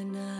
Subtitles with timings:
[0.00, 0.39] and I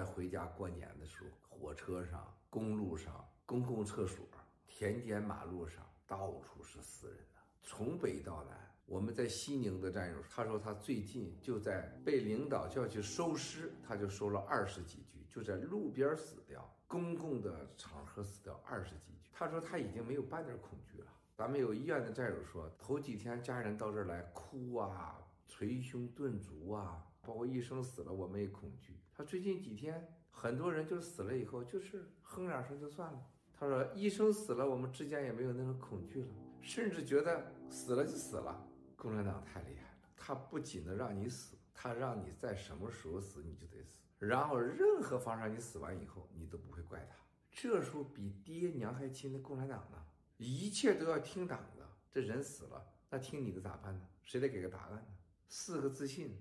[0.00, 4.24] 在回家过年的时候，火车上、公路上、公共厕所、
[4.66, 8.58] 田间马路上，到处是死人的，从北到南。
[8.86, 19.28] 我们在西宁的战友，他说他最近就在被领导叫去收尸，他就收了二十几具，就在路边死掉，公共的场合死掉二十几具。
[19.34, 21.08] 他说他已经没有半点恐惧了。
[21.34, 28.98] 咱们有医院的战友说，头几天家人到这儿来哭啊，捶胸顿足啊，包括医生死了，我们也恐惧。
[29.20, 33.22] 他最近几天，很多人就死了以后，就是哼两声就算了。
[33.52, 36.28] 他说医生死了，我们之间也没有那种恐惧了，
[36.62, 38.66] 甚至觉得死了就死了。
[38.96, 47.16] 共产党太厉害了，他不仅能让你死，他让你在什么时候死你就得死，然后任何方让你死完以后，你都不会怪他。
[47.50, 50.02] 这时候比爹娘还亲的共产党呢，
[50.38, 51.86] 一切都要听党的。
[52.10, 54.00] 这人死了，那听你的咋办呢？
[54.22, 55.02] 谁得给个答案呢？
[55.46, 56.40] 四个自信，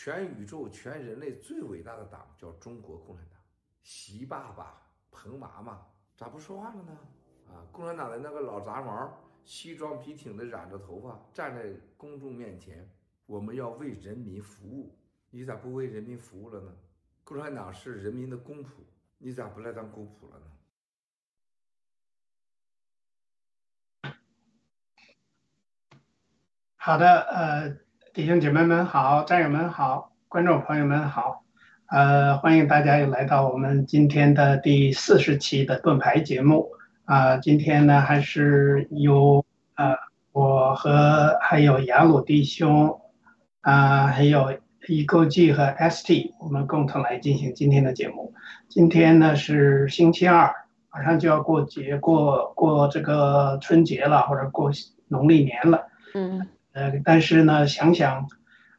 [0.00, 3.40] 全宇宙、全人类最伟大的党叫中国共产党。
[3.82, 4.80] 习爸爸、
[5.10, 5.84] 彭妈妈
[6.16, 6.96] 咋不说话了呢？
[7.48, 9.12] 啊，共产党的那个老杂毛，
[9.44, 12.88] 西装笔挺的染着头发，站在公众面前，
[13.26, 14.96] 我们要为人民服务。
[15.30, 16.72] 你咋不为人民服务了呢？
[17.24, 18.68] 共产党是人民的公仆，
[19.18, 20.46] 你咋不来当公仆了呢？
[26.76, 27.76] 好的，呃，
[28.14, 31.44] 弟兄姐妹们好，战友们好，观众朋友们好，
[31.86, 36.70] 呃，欢迎大家又来到我们今天的第四十期的盾牌节目
[37.04, 39.44] 啊、今天呢，还是由
[39.76, 39.94] 呃
[40.32, 43.00] 我和还有雅鲁弟兄
[43.60, 44.58] 啊、还有
[44.88, 48.32] 易购记和 ST，我们共同来进行今天的节目。
[48.68, 50.52] 今天呢是星期二，
[50.90, 54.70] 马上就要过节，过过这个春节了，或者过
[55.08, 55.86] 农历年了。
[56.14, 56.46] 嗯
[56.78, 58.28] 呃，但是呢，想想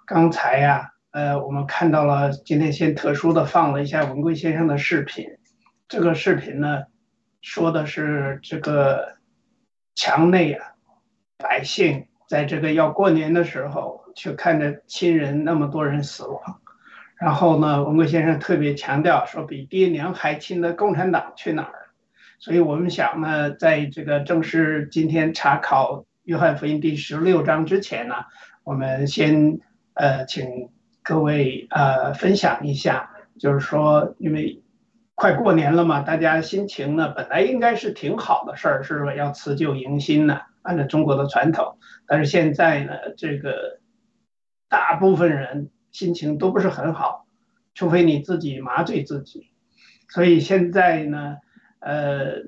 [0.06, 5.26] 刚才呀、呃，我们看到了今天先特殊的放了一下文贵先生的视频。
[5.90, 6.84] 这个视频呢，
[7.42, 9.18] 说的是这个
[9.96, 10.66] 墙内啊，
[11.38, 16.62] 百姓在这个要过年的时候，却看着亲人那么多人死亡。
[17.20, 21.90] 然后呢，文贵先生特别强调说，比爹娘还亲的共产党去哪儿？
[22.40, 28.14] 所以我们想呢，在这个正式今天查考约翰福音第十六章之前呢，
[28.64, 29.62] 我们先
[29.96, 30.70] 呃请
[31.02, 33.10] 各位呃分享一下，
[33.40, 34.62] 就是说，因为
[35.16, 39.16] 快过年了嘛，大家心情呢本来应该是挺好的事儿，是吧？
[39.16, 43.80] 要辞旧迎新呢，按照中国的传统，但是现在呢，这个
[44.68, 47.26] 大部分人心情都不是很好，
[47.74, 49.50] 除非你自己麻醉自己。
[50.10, 51.38] 所以现在呢，
[51.80, 52.44] 呃，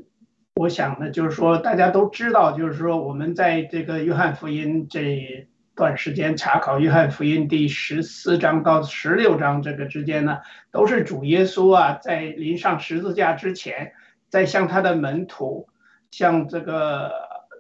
[0.62, 10.38] 我想呢，就是说大家都知道，就是说我们在这个约翰福音这段时间查考约翰福音第十四章到十六章这个之间呢，
[10.70, 13.94] 都是主耶稣啊在临上十字架之前，
[14.30, 15.68] 在向他的门徒，
[16.12, 17.12] 向这个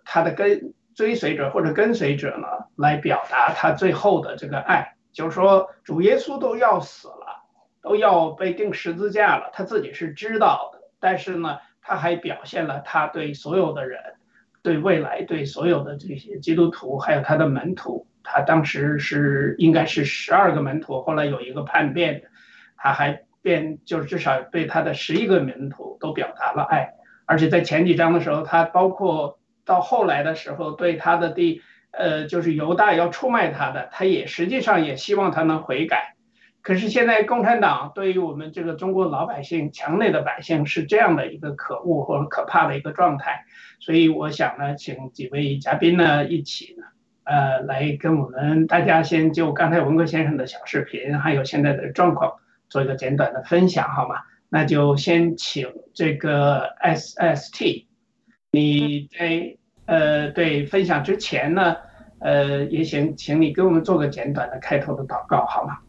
[0.05, 7.47] 他的跟追随者或者跟随者呢，来表达他最后的这个爱，就是说主耶稣都要死了，
[7.81, 11.57] 都要被钉十字架了，他自己是知道的，但是呢，
[11.91, 13.99] 他还表现了他对所有的人，
[14.63, 22.29] 对未来，对所有的这些基督徒，还有他的门徒，他当时是应该是十二个门徒，后来有一个叛变的，
[22.77, 26.93] 他还变，就是至少对他的十一个门徒都表达了爱，
[27.25, 36.15] 而且在前几章的时候，他包括到后来的时候，对他的第呃就是犹大要出卖他的，他也实际上也希望他能悔改。
[36.61, 43.45] 可是现在共产党对于我们这个中国老百姓、墙内的百姓是这样的一个可恶或者可怕的一个状态，
[43.79, 46.85] 所以我想呢，请几位嘉宾呢一起呢，
[47.23, 52.33] 呃，来跟我们大家先就刚才文革先生的小视频，还有现在的状况
[52.69, 54.17] 做一个简短的分享，好吗？
[54.47, 57.85] 那就先请这个 SST，
[58.51, 61.77] 你在呃对分享之前呢，
[62.19, 65.79] 呃，也请请你给我们做个简短的开头的祷告，好吗？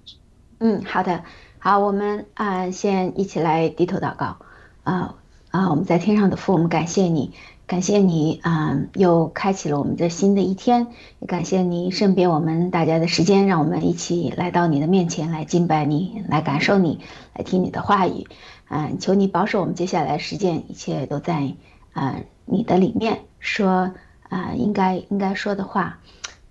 [0.65, 1.25] 嗯，好的，
[1.59, 4.37] 好，我们啊、先一起来低头祷告。
[4.85, 5.17] 啊
[5.51, 7.33] 啊，我们在天上的父，我们感谢你，
[7.67, 10.87] 感谢你啊，又开启了我们这新的一天，
[11.19, 17.01] 也感谢你身边我们大家的时间，让我们一起来到你的面前来敬拜你，来感受你，
[17.35, 18.29] 来听你的话语。
[18.69, 21.55] 嗯，求你保守我们接下来实践，一切都在
[21.93, 23.23] 啊你的里面。
[23.41, 23.93] 说
[24.29, 25.99] 啊应该应该说的话，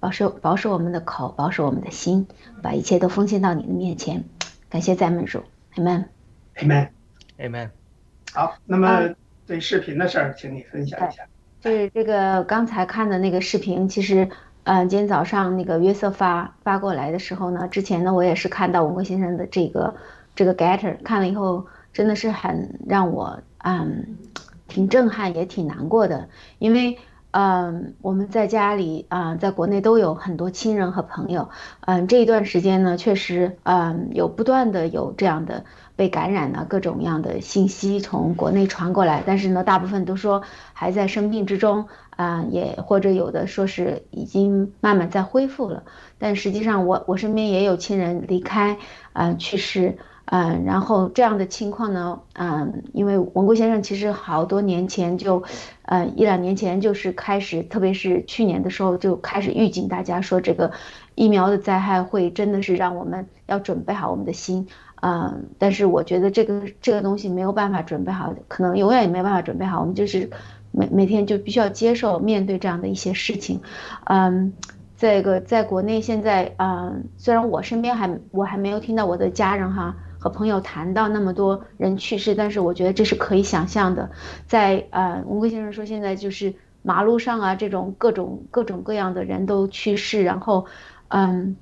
[0.02, 2.28] 保守保守我们的口，保守我们的心，
[2.62, 4.26] 把一切都奉献到你的面前。
[4.68, 5.42] 感谢赞美主
[5.76, 7.70] ，Amen，Amen，Amen。
[8.34, 9.16] 好，那么。
[9.48, 11.24] 对视频的事儿，请你分享一下。
[11.60, 14.30] 就是这个刚才看的那个视频，其实，
[14.64, 19.94] 嗯，今天早上那个约瑟发发过来的时候呢，之前呢我也是看到文贵先生的这个
[20.36, 24.16] 这个 getter，看了以后真的是很让我嗯
[24.70, 26.98] 挺震撼，也挺难过的，因为
[27.32, 31.50] 嗯我们在家里啊，在国内都有很多亲人和朋友，
[31.82, 35.64] 嗯这一段时间呢，确实嗯有不断的有这样的。
[35.98, 40.42] 被感染的各种样的信息从国内传过来，但是呢，大部分都说
[40.74, 41.86] 还在生病之中
[42.16, 45.84] 啊，也或者有的说是已经慢慢在恢复了。
[46.18, 48.78] 但实际上，我我身边也有亲人离开
[49.14, 55.44] 啊去世嗯，然后这样的情况呢，嗯，因为文贵先生其实好多年前就，
[55.84, 60.72] 呃一两年前就是开始，特别是去年的时候就开始预警大家说这个
[61.16, 64.68] 疫苗的灾害会真的是让我们要准备好我们的心。
[65.04, 69.82] 嗯，但是我觉得这个这个东西没有办法准备好，可能永远也没办法准备好。
[69.82, 70.30] 我们就是
[70.72, 73.60] 每每天就必须要接受面对这样的一些事情。
[74.06, 74.54] 嗯，
[74.96, 84.12] 这个在国内现在，嗯，虽然我身边还我还没有听到我的家人哈和朋友谈到那么多人去世，但是我觉得这是可以想象的。
[84.46, 90.68] 在呃，吴贵先生说现在就是马路上啊，这种各种各种各样的人都去世，然后，
[91.10, 91.58] 嗯。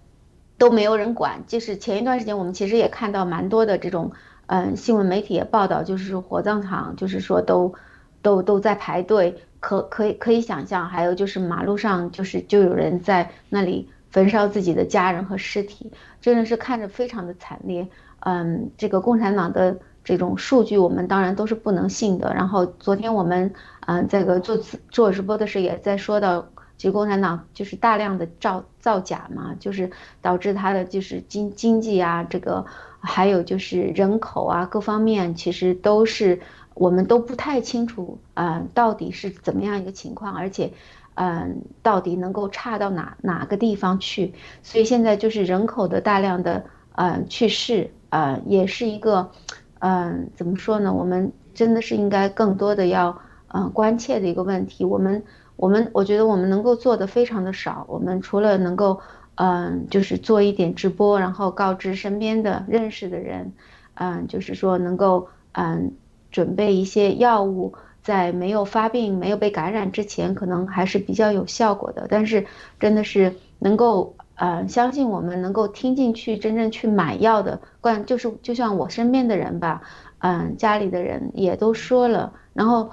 [0.60, 4.12] 都没有人管，就是前一段时间我们其实也看到蛮多的这种，
[4.48, 7.74] 嗯，新闻媒体也报道，就是火葬场，就是说都，
[8.22, 17.88] 都都在排队，可可以可以想象，还有就是马路上就是就有人在那里焚烧自己的家人和尸体，真的是看着非常的惨烈。
[18.22, 22.34] 嗯，这个共产党的这种数据我们当然都是不能信的。
[22.34, 23.54] 然后昨天我们
[23.88, 24.58] 嗯这个做
[24.90, 26.48] 做直播的时候也在说到。
[26.78, 32.66] 其实共产党就是大量的造造假嘛，就是导致它的就是经经济啊，这个
[33.02, 36.40] 还有就是人口啊各方面，其实都是
[36.76, 40.72] 我们都不太清楚啊，到底是怎么样一个情况，而且，
[41.16, 44.34] 嗯，到底能够差到哪哪个地方去？
[44.64, 49.32] 所以现在就是人口的大量的嗯去世，呃，也是一个，
[49.80, 50.94] 嗯，怎么说呢？
[50.94, 55.24] 我们真的是应该更多的要嗯关切的一个问题，我们。
[55.62, 59.02] 我们我觉得我们能够做的非常的少，我们除了能够，
[59.36, 63.52] 嗯，就是做一点直播，然后告知身边的认识的人，
[63.96, 65.92] 嗯，就是说能够，嗯，
[66.32, 72.08] 准备一些药物，在没有发病、没有被感染之前，可能还是比较有效果的。
[72.10, 72.46] 但是
[72.80, 79.82] 真的是能够，嗯，相信我们能够听进去，真正去买药的，关就是就像我身边的人吧，
[80.20, 82.90] 嗯，家里的人也都说了，然后。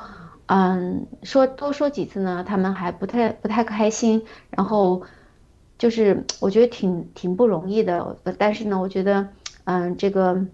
[0.49, 4.23] 嗯，说多说几次呢，他们还不太不太开心。
[4.51, 5.03] 然后，
[5.77, 8.17] 就是我觉得挺挺不容易的。
[8.39, 9.27] 但是呢，我觉得，
[9.65, 10.47] 嗯，这个，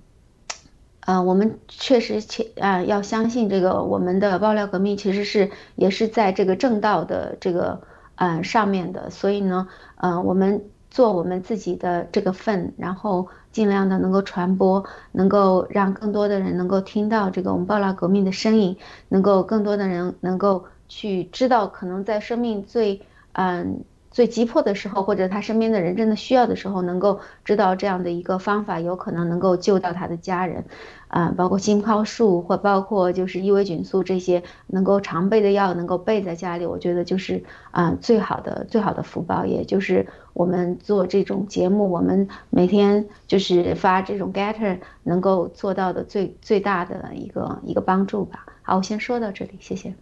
[1.00, 7.82] 嗯，我们确实切啊要相信这个我们的爆料革命其实是也是在这个正道的这个
[8.14, 9.10] 嗯上面的。
[9.10, 13.26] 所以呢，嗯，我们做我们自己的这个份，然后。
[13.52, 14.82] 尽量的能够传播，
[15.12, 18.78] 能够让更多的人能够听到这个我们爆料革命的声音，
[19.10, 30.64] 能够更多的人能够去知道，可能在生命最嗯最急迫的时候，或者他身边的人真的需要的时候，能够知道这样的一个方法，有可能能够救到他的家人。
[31.12, 48.46] 啊，包括浸泡素或包括就是异维菌素这些能够常备的药，能够备在家里，我觉得就是啊最好的最好的福报，也就是我们做这种节目，我们每天就是发这种 getter 能够做到的最最大的一个一个帮助吧。
[48.62, 49.94] 好，我先说到这里，谢谢。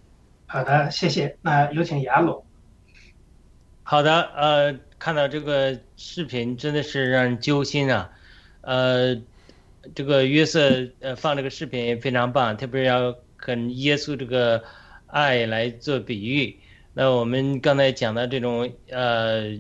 [0.47, 1.37] 好的，谢谢。
[1.43, 2.45] 那有请雅鲁。
[3.83, 8.11] 好的，呃，看到这个视频真的是让人揪心啊，
[8.61, 9.21] 呃。
[9.95, 14.63] 这个约瑟呃放这个视频也非常棒，特别要跟耶稣这个
[15.07, 16.59] 爱来做比喻。
[16.93, 19.59] 那我们刚才讲的这种呃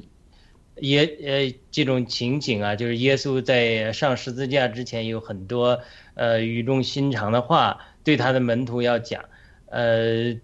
[0.76, 5.80] 耶呃这种情景啊，就是耶稣在上十字架之前有很多
[6.14, 9.24] 呃语重心长的话对他的门徒要讲，
[9.66, 10.36] 呃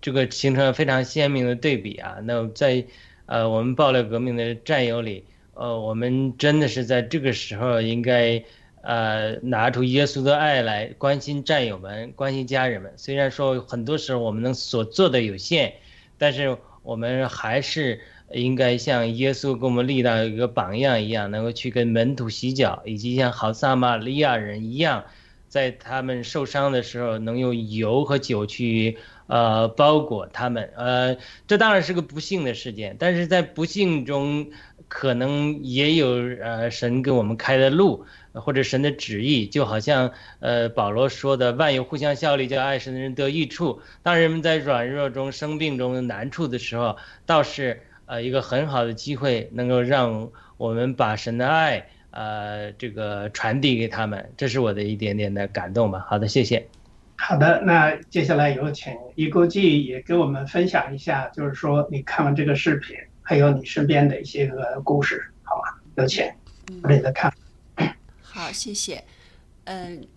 [0.00, 2.18] 这个形成了非常鲜明的对比啊。
[2.24, 2.84] 那在
[3.26, 8.44] 呃我们爆料革命的战友里，呃我们真的是在这个时候应该。
[8.82, 12.92] 呃，拿出耶稣的爱来关心战友们，关心家人们。
[12.96, 15.74] 虽然说很多时候我们能所做的有限，
[16.16, 18.00] 但是我们还是
[18.32, 25.04] 应该像耶稣给我们立到一个榜样一样，能够去跟门徒洗脚，以及像好撒玛利亚人一样，
[25.48, 28.96] 在他们受伤的时候，能用油和酒去
[29.26, 30.70] 呃包裹他们。
[30.74, 34.50] 呃，这当然是个不幸的事件，但是在不幸中，
[34.88, 36.08] 可能也有
[36.40, 38.06] 呃神给我们开的路。
[38.32, 43.80] 或者神的旨意，就好像呃保罗说的，万有互相效力，叫爱神的人得益处。
[44.02, 46.96] 当人们在软弱中、生病中、难处的时候，
[47.26, 54.32] 倒是呃一个很好的机会，能够让我们把神的爱呃这个传递给他们。
[54.36, 56.04] 这是我的一点点的感动吧。
[56.08, 56.66] 好的，谢谢。
[57.16, 65.62] 好的，那接下来有请一国际也给我们分享一下，就是说你看完这个视频，还有你身边的一些个故事，好吗？
[65.96, 66.24] 有请，
[66.88, 67.30] 你的看。
[68.40, 69.04] 好，谢谢。
[69.64, 70.08] 嗯，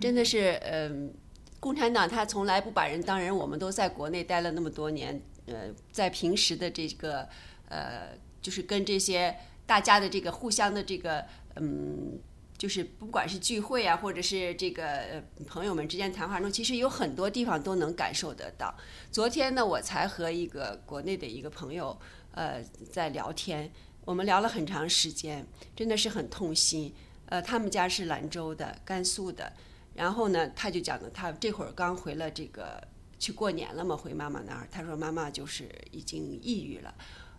[0.00, 1.12] 真的是，嗯，
[1.58, 3.36] 共产党他从来不把人当人。
[3.36, 7.28] 我们都在国内待了那么多年，呃，在平时的这个，
[7.68, 11.26] 呃，就是跟这些大家的这个互相的这个，
[11.56, 12.16] 嗯，
[12.56, 18.72] 就是不管是聚会啊，或者是这个朋友们之间谈话中，其实有很多地方都能感受得到。
[19.10, 21.98] 昨天呢，我才和一个国内的一个朋友，
[22.30, 23.72] 呃，在聊天，
[24.04, 26.94] 我们聊了很长时间，真的是很痛心。
[27.26, 29.52] 呃，他们家是兰州的，甘肃的。
[29.94, 32.82] 然后呢，他就讲的，他这会儿刚回了这个
[33.18, 34.66] 去过年了嘛，回妈妈那儿。
[34.70, 36.94] 他说妈妈就是已经抑郁了。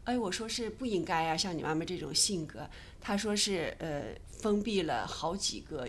[0.06, 2.70] 哎，我说是不应该啊，像你妈妈这种性格。
[3.02, 5.88] 他说是呃，封闭了好几个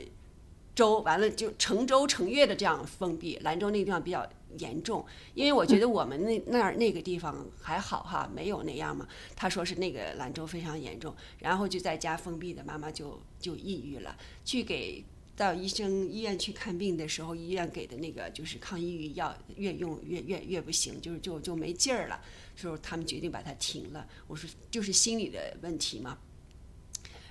[0.74, 3.38] 州，完了就成州成月的这样封闭。
[3.42, 4.28] 兰州那个地方比较。
[4.58, 9.06] 严重，因为我觉得我们那那儿那个地方还好哈，没有那样嘛。
[9.34, 14.16] 他说是那个兰州非常严重，然后就在家封闭的，妈妈就就抑郁了。
[14.44, 15.04] 去给
[15.36, 22.20] 到医生医院去看病的时候，医院给的那个就是抗抑郁药越用越越越不行，就是就就没劲儿了。
[22.54, 24.06] 时候他们决定把它停了。
[24.26, 26.18] 我说就是心理的问题嘛。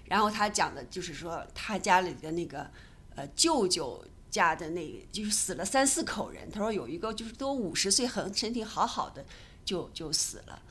[0.06, 2.70] 然后他讲的就是说他家里的那个
[3.16, 4.04] 呃舅舅。
[4.36, 9.24] 家的那个就是死了三四口人，他说有一个就是都五十岁很身体好好的
[9.64, 10.62] 就就死了，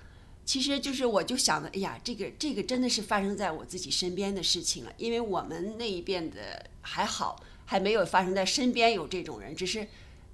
[0.44, 9.88] 其实就是我就想着，哎呀，这个这个真的是发生在我自己身边的事情了，因为我们那一边的还好，还没有发生在身边有这种人，只是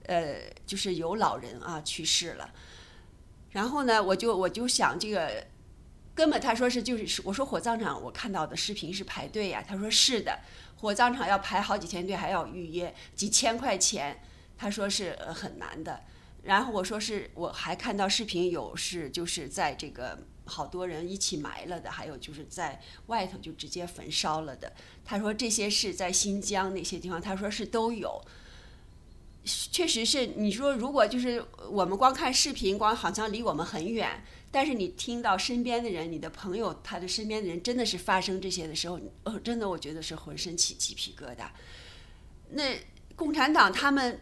[0.07, 0.35] 呃
[0.67, 2.51] 就是有老人啊去世了，
[3.53, 5.47] 然后呢，我就我就想这个
[6.17, 10.41] 根本他说是就是我说火葬场我看到的视频是排队呀，他说是的。
[10.81, 14.23] 火葬场要排好几天队，还要预约，几千块钱，
[14.57, 16.01] 他说是呃很难的。
[16.43, 24.73] 然后我说是，我还看到视频有是就是在这个好多人一起埋了的，还有就是在外头就直接焚烧了的。
[25.05, 28.19] 他说这些是在新疆那些地方，他说是都有。
[29.45, 34.23] 确实是，你说如果就是我们光看视频，光好像离我们很远。
[34.53, 41.49] 但是你听到身边的人，你的朋友，他的身边的人真的是发生这些的时候，哦，真的我觉得是浑身起鸡皮疙瘩。
[42.51, 42.81] 那
[43.15, 44.21] 共产党他们，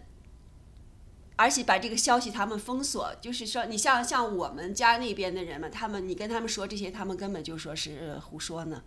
[1.36, 8.82] 而且把这个消息他们封锁，就是说，你像像我们家那边的人嘛，他们你跟他们说这些，他们根本就说是胡说呢。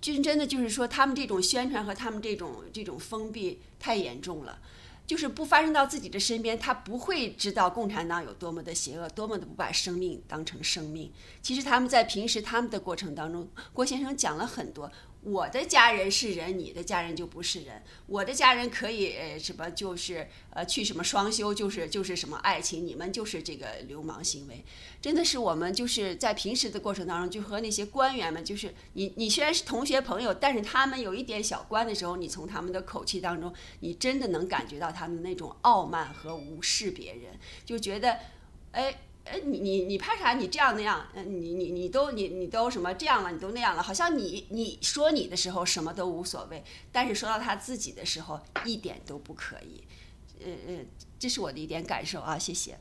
[0.00, 4.60] 就真的就是说，他们这种宣传和他们这种这种封闭太严重了。
[5.06, 11.12] 就是不发生到自己的身边，他不会知道共产党有多么的邪恶，多么的不把生命当成生命。
[11.40, 14.90] 其实他们在平时他们的过程当中，郭先生讲了很多。
[15.26, 17.82] 我的家人是人，你的家人就不是人。
[18.06, 24.64] 我的家人可以什么就是呃去什么双休，就是就是什么爱情，你们就是这个流氓行为。
[25.02, 38.16] 真的是我们就是在平时的过程当中，就和那些官员们，就是你你虽然是同学朋友，但是他们有一点小官的时候，你从他们的口气当中，你真的能感觉到他们那种傲慢和无视别人，就觉得
[38.70, 38.96] 哎。
[39.28, 40.34] 哎，你你你怕啥？
[40.34, 43.32] 你这样那样，嗯，你你你都你你都什么这样了？
[43.32, 46.62] 你都那样了，好像你你说你的时候什么都无所谓，
[46.92, 49.82] 但是说到他自己的时候一点都不可以。
[50.44, 50.78] 呃呃，
[51.18, 52.78] 这是我的一点感受啊，谢谢。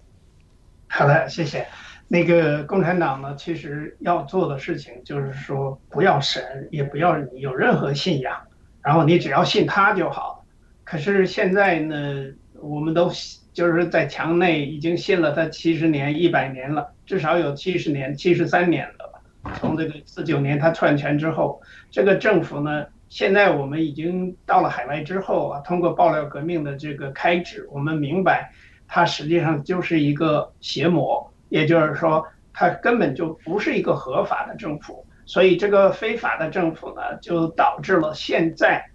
[0.87, 1.67] 好的，谢谢。
[2.07, 8.39] 那个共产党呢，其实要做的事情就是说，不要神，也不要你有任何信仰，
[8.83, 10.45] 然后你只要信他就好。
[10.83, 12.25] 可是现在呢，
[12.61, 13.11] 我们都。
[13.55, 19.53] 就是在墙内已经信了他七十年、一百年了，至少有七十年、七十三年了吧。
[19.55, 28.51] 从这个四九年他篡权之后，这个政府呢，现在我们已经到了海外之后啊，通过爆料革命的这个开支，我们明白，
[28.87, 35.05] 它实际上就是一个邪魔，也就是说，它根本就不是一个合法的政府。
[35.25, 38.85] 所以这个非法的政府呢，就导致了现在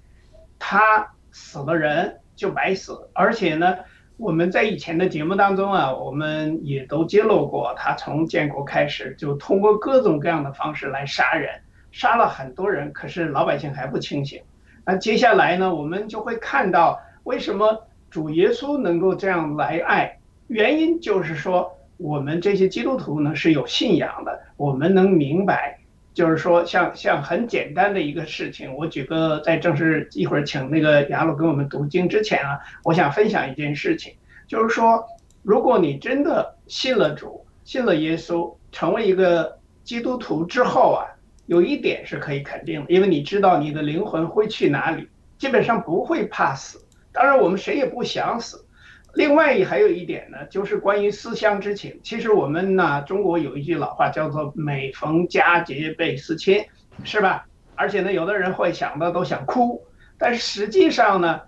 [0.59, 3.75] 他死了人就白死，而且呢，
[4.21, 11.49] 我们在以前的节目当中啊，我们也都揭露过，他从建国开始就通过各种各样的方式来杀人，
[11.91, 14.39] 杀了很多人，可是老百姓还不清醒。
[14.85, 25.80] 那接下来呢，我们就会看到为什么主耶稣能够这样来爱，原因就是说我们这些基督徒呢是有信仰的，我们能明白。
[26.21, 34.13] 就是说，像像很简单的一个事情，我举个在正式一会儿请那个雅鲁给我们读经之前啊，我想分享一件事情，
[34.47, 35.03] 就是说，
[35.43, 41.09] 如果你真的信了主，信了耶稣，成为一个基督徒之后啊，
[41.47, 46.85] 有一点是可以肯定的，因为你知道你的灵魂会去哪里，基本上不会怕死。
[47.13, 48.67] 当然，我们谁也不想死。
[49.15, 51.99] 另外还有一点呢，就是关于思乡之情。
[52.03, 56.65] 其实我们呢，中国有一句老话叫做“每逢佳节倍思亲”，
[57.03, 57.45] 是吧？
[57.75, 59.83] 而且呢，有的人会想到都想哭。
[60.17, 61.41] 但是实际上呢，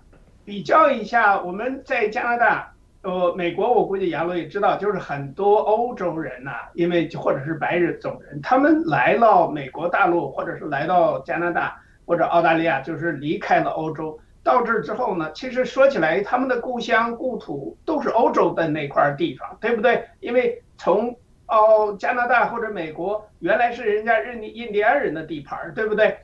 [0.43, 2.73] 比较一下，我们在加拿大、
[3.03, 14.19] 呃，美国，我估计杨罗也知道，就是很多欧洲人呐，因为或者是白人种人，他们来到美国大陆，或者是来到加拿大或者澳大利亚，就是离开了欧洲。
[14.43, 20.03] 到这之后呢，其实说起来，他们的故乡故土都是欧洲的那块地方，对不对？
[20.19, 21.15] 因为从
[21.47, 26.17] 哦加拿大或者美国原来是人家印印第安人的地盘，对不对？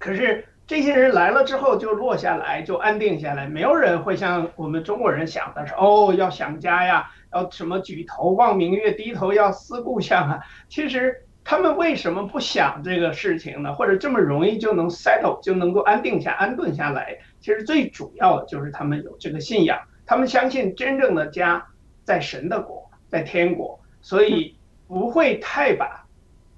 [0.00, 10.40] 可是这些人来了之后就落下来，就安定下来，没有人会像我们中国人想的是哦要想家呀，要什么举头望明月，低头要思故乡啊。
[10.68, 11.24] 其实。
[11.48, 13.72] 他们为什么不想这个事情呢？
[13.72, 17.16] 或者这么容易就能 settle 就能够安定下安顿下来？
[17.40, 21.66] 其实最主要的就是他们有这个信仰，他们相信真正的家
[22.04, 26.04] 在神的国，在天国，所以不会太把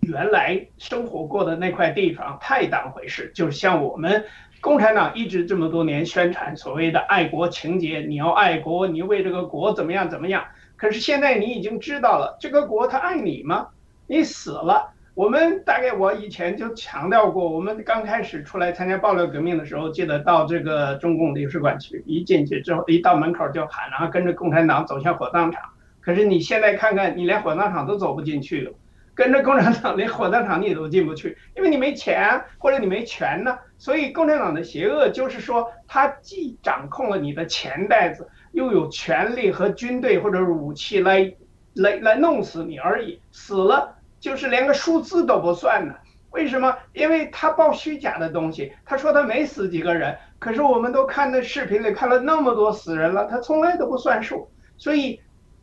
[0.00, 3.30] 原来生活过的那块地方太当回事。
[3.32, 4.24] 就是像我们
[4.60, 10.44] 共产党一直这么多年宣传所谓的爱国情节，你要爱国，你为这个国怎么样怎么样？
[10.74, 13.68] 可是现在你已经知道了，这个国他爱你吗？
[14.10, 25.62] 你死了，我们大概我以前就强调过，我们刚开始出来参加爆料革命的时候，记得到这个中共领事馆去，一进去之后，一到门口就喊，然后跟着共产党走向火葬场。
[26.00, 28.72] 可是你现在看看，你连火葬场都走不进去了，
[29.14, 33.56] 跟着共产党连火葬场你都进不去，因为你没钱或者你没权呢。
[33.78, 41.32] 所以共产党的邪恶就是说，他既掌控了你的钱袋子，又有权力和军队或者武器来
[41.74, 43.98] 来来弄死你而已，死了。
[44.20, 45.94] 就是连个数字都不算呢？
[46.30, 46.76] 为什么？
[46.92, 48.72] 因为他报虚假的东西。
[48.84, 54.48] 他说他没死几个人，可是我们都看那视频里看了那么多死人了，他从来都不算数。
[54.76, 55.20] 所以，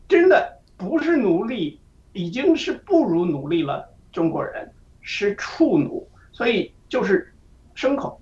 [0.10, 1.80] 真的不是奴隶，
[2.12, 3.88] 已经是不如奴隶了。
[4.12, 4.70] 中国人
[5.02, 7.34] 是畜奴，所以就是
[7.76, 8.20] 牲口，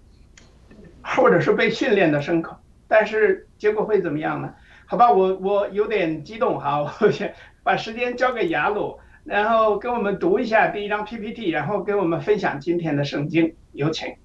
[1.02, 2.56] 或者是被训练的牲口。
[2.88, 4.54] 但是结果会怎么样呢？
[4.86, 9.00] 好吧，我我有点激动哈，我先把时间交给雅鲁。
[9.26, 14.16] 然后跟我们读一下第一张 PPT，然后跟我们分享今天的圣经，有请。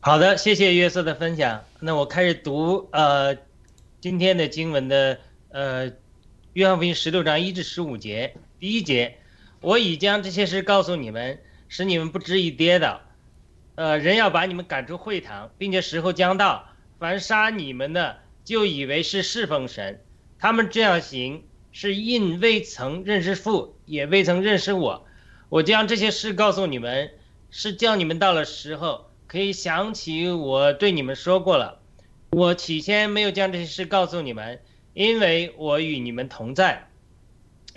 [0.00, 1.64] 好的，谢谢约瑟的分享。
[1.78, 3.36] 那我开始读呃
[4.00, 5.20] 今天的经文的
[5.50, 5.92] 呃
[6.52, 8.34] 约翰福音十六章一至十五节。
[8.58, 9.18] 第一节，
[9.60, 13.00] 我已将这些事告诉你们，使你们不至于跌倒。
[13.76, 16.66] 呃，人要把你们赶出会堂，并且时候将到，
[16.98, 20.00] 凡杀你们的，就以为是侍奉神。
[20.40, 21.44] 他们这样行。
[21.76, 25.04] 是因未曾认识父，也未曾认识我。
[25.48, 27.10] 我将这些事告诉你们，
[27.50, 31.80] 是叫你们到了时候可以想起我对你们说过了。
[32.30, 34.60] 我起先没有将这些事告诉你们，
[34.92, 36.88] 因为我与你们同在。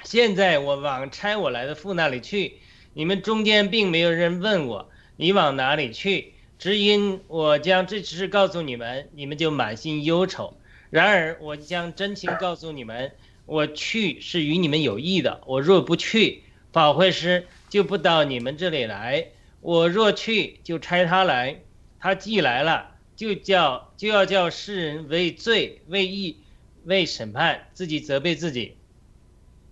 [0.03, 2.59] 现在我往差我来的父那里去，
[2.93, 10.55] 你们中间并没有人问我你往哪里去，只因我将这事告诉你们，你们就满心忧愁。
[10.91, 13.11] 然而我将真情告诉你们。
[13.47, 15.41] 我去是与你们有益的。
[15.45, 19.29] 我若不去，保惠师就不到你们这里来。
[19.61, 21.61] 我若去，就差他来。
[21.97, 26.41] 他既来了，就叫就要叫世人为罪、为义、
[26.83, 28.75] 为审判，自己责备自己。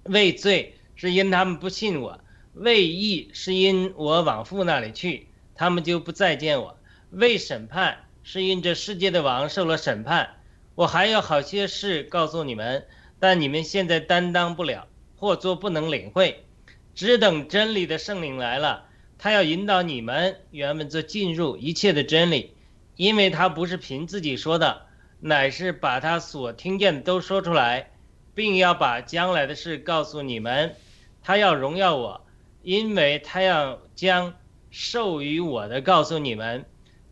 [0.04, 2.22] 为罪是因他们不信我；
[2.54, 6.78] 为义是因我往父那里去，他们就不再见我；
[7.12, 10.38] 为审判是因这世界的王受了审判。
[10.76, 12.86] 我还有好些事告诉你们。
[13.20, 16.46] 但你们现在担当不了，或作不能领会，
[16.94, 18.86] 只等真理的圣灵来了，
[19.18, 22.54] 他要引导你们原文则进入一切的真理，
[22.96, 24.86] 因为他不是凭自己说的，
[25.20, 27.92] 乃是把他所听见的都说出来，
[28.34, 30.76] 并要把将来的事告诉你们。
[31.24, 32.22] 他要荣耀我，
[32.62, 34.36] 因为他要将
[34.70, 36.66] 授予我的告诉你们。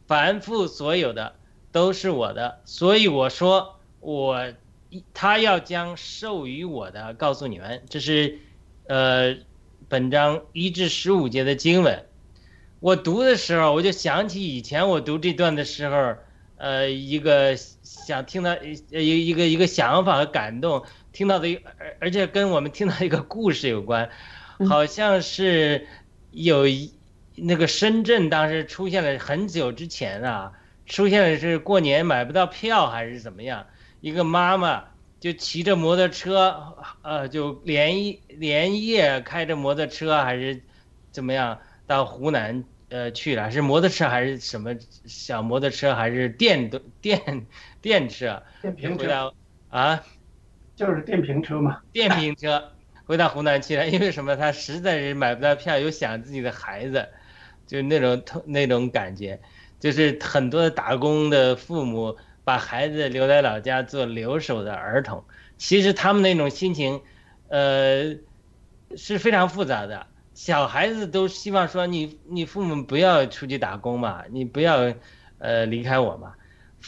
[0.05, 1.35] 凡父所有的，
[1.71, 4.53] 都是我的，所以我说我
[5.13, 8.39] 他要将授予我的告诉你们，这是
[8.87, 9.35] 呃
[9.87, 12.05] 本章一至十五节的经文。
[12.79, 16.15] 我读的时候，我就想起以前我读这段的时候，
[16.57, 18.51] 呃，一个想听到
[18.91, 24.09] 呃一一个一个想法和感动，听到的，而而且跟我们听到一个故事有关，
[24.67, 25.87] 好像是
[26.31, 26.93] 有一
[27.35, 30.51] 那个深圳当时出现了很久之前啊，
[30.85, 33.65] 出现的是过年买不到票还是怎么样，
[34.03, 34.83] 一个妈妈
[35.17, 40.61] 就骑着摩托车，呃，就连夜连夜开着摩托车还是
[41.09, 42.65] 怎么样到湖南。
[42.89, 47.47] 呃，去了是摩托车还是什么小摩托车还是电动电
[47.81, 48.43] 电车？
[48.61, 49.33] 电瓶车
[49.69, 50.03] 啊，
[50.75, 51.79] 就是电瓶车嘛。
[51.93, 52.73] 电瓶车
[53.05, 54.35] 回到湖南去了，因为什么？
[54.35, 57.07] 他实在是买不到票，又想自己的孩子，
[57.65, 59.39] 就那种那种感觉，
[59.79, 65.23] 就是很多打工的父母把孩子留在老家做留守的儿童，
[65.57, 67.01] 其实他们那种心情，
[67.47, 68.15] 呃，
[68.95, 70.07] 是非常复杂的。
[70.33, 74.93] 小孩子都希望说你你父母不要出去打工嘛，你不要，
[75.37, 76.33] 呃离开我嘛，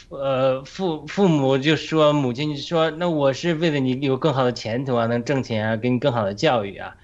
[0.08, 6.96] 呃父父母就说母亲就说那我是为了你有更好的前途啊，能挣钱啊，给你更好的教育啊，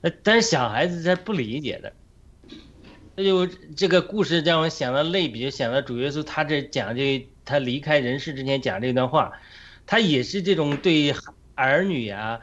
[0.00, 1.92] 那但是小孩子他不理解的，
[3.16, 9.32] 那就这个故事让我想到类比，想到主耶稣他这讲这他离开人世之前讲这段话，
[9.86, 11.14] 他也是这种对
[11.54, 12.40] 儿女啊，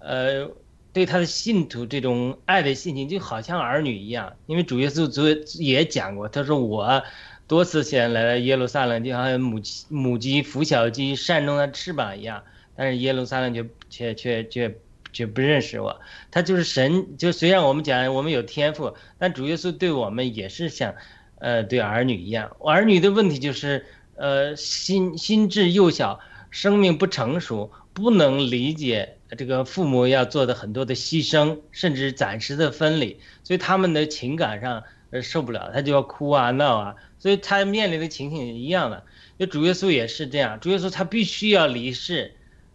[0.00, 0.50] 呃。
[0.90, 4.34] 对他的信徒这种爱的心情，就好像儿女一样。
[4.46, 5.28] 因为主耶稣昨
[5.60, 7.04] 也讲过，他说我
[7.46, 12.42] 多次前来了耶路撒冷，就像母鸡母鸡孵小鸡扇动它翅膀一样。
[12.74, 14.76] 但是耶路撒冷却却却却
[15.12, 16.00] 却不认识我。
[16.32, 20.94] 他就是神，就虽然我们讲我们有天赋，但主耶稣对我们也是像，
[21.38, 22.56] 呃，对儿女一样。
[22.60, 23.86] 儿女的问题就是，
[24.18, 29.14] 呃，心心智幼小，生命不成熟，不能理解。
[29.36, 39.04] 这个父母要做的很多的牺牲，甚至暂时的分离，所以他们的情感上呃受不了，他就要哭啊闹啊，所以他面临的情形一样的。
[39.38, 42.32] 就主耶稣也是这样，主耶稣他必须要离世，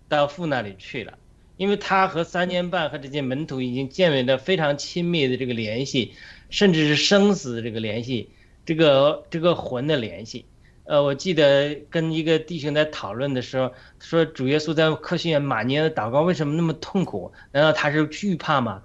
[0.08, 1.18] 到父那里去了，
[1.58, 6.14] 因为他和三年半和这些门徒已经建立了非常亲密的这个联系，
[6.52, 8.30] 甚至是生死的这个联系，
[8.64, 10.46] 这个这个魂的联系。
[10.86, 17.32] 呃，我记得跟一个弟兄在讨论的时候，说主耶稣在科学院马尼的祷告为什么那么痛苦？
[17.54, 18.82] 难道他是惧怕吗？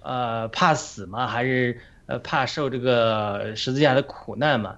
[0.00, 1.26] 呃，怕死吗？
[1.26, 4.76] 还是呃怕受这个十字架的苦难吗？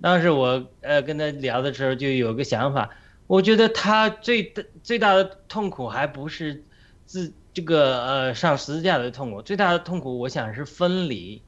[0.00, 2.88] 当时我呃跟他聊的时候就有个想法，
[3.26, 6.64] 我觉得他最大最大的痛苦还不是
[7.04, 11.42] 自这个呃上十字架的痛苦，最大的痛苦我想是分离，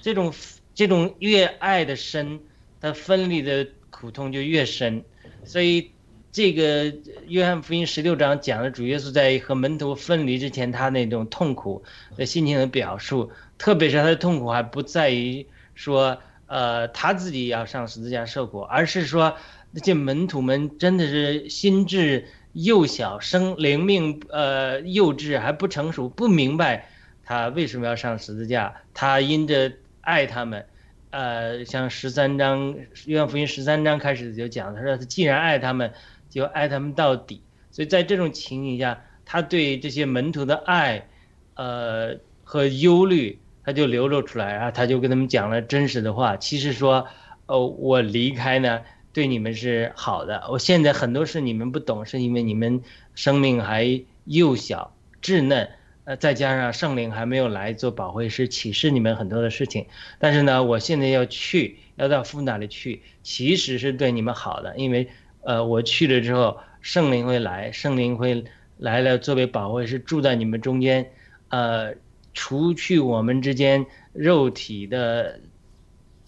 [0.00, 0.32] 这种
[0.74, 2.40] 这种越爱的深，
[2.80, 3.68] 他分离的。
[3.92, 5.04] 苦痛就越深，
[5.44, 5.92] 所以
[6.32, 6.92] 这个
[7.28, 11.84] 约翰福音十六章讲的主耶稣在和门徒分离之前，他那种痛苦
[12.16, 19.36] 的心情的表述，特别是他的痛苦还不在于说，呃，他自己要上十字架受苦，而是说
[19.70, 26.88] 那些门徒们真的是心智幼小，生灵命呃幼稚还不成熟，不明白
[27.22, 30.66] 他为什么要上十字架，他因着爱他们。
[31.12, 35.92] 呃，像十三章约翰福音十三章开始就讲，他说他既然爱他们，
[36.30, 37.42] 就爱他们到底。
[37.70, 41.06] 所以在这种情形下，他对这些门徒的爱，
[41.54, 46.34] 呃和忧虑，他就流露出来啊，他就跟他们讲了真实的话。
[46.38, 47.06] 其实说，
[47.44, 48.80] 哦，我离开呢，
[49.12, 50.42] 对你们是好的。
[50.50, 52.82] 我现在很多事你们不懂，是因为你们
[53.14, 55.68] 生命还幼小稚嫩。
[56.16, 59.86] 再加上圣灵还没有来做保会师，启示你们很多的事情。
[60.18, 65.08] 但是呢，我现在要去，要到父那里去，其实是对你们好的，因为，
[65.42, 68.44] 呃，我去了之后，圣灵会来，圣灵会
[68.78, 71.10] 来了，作为保会师住在你们中间，
[71.48, 71.94] 呃，
[72.34, 75.40] 除去我们之间肉体的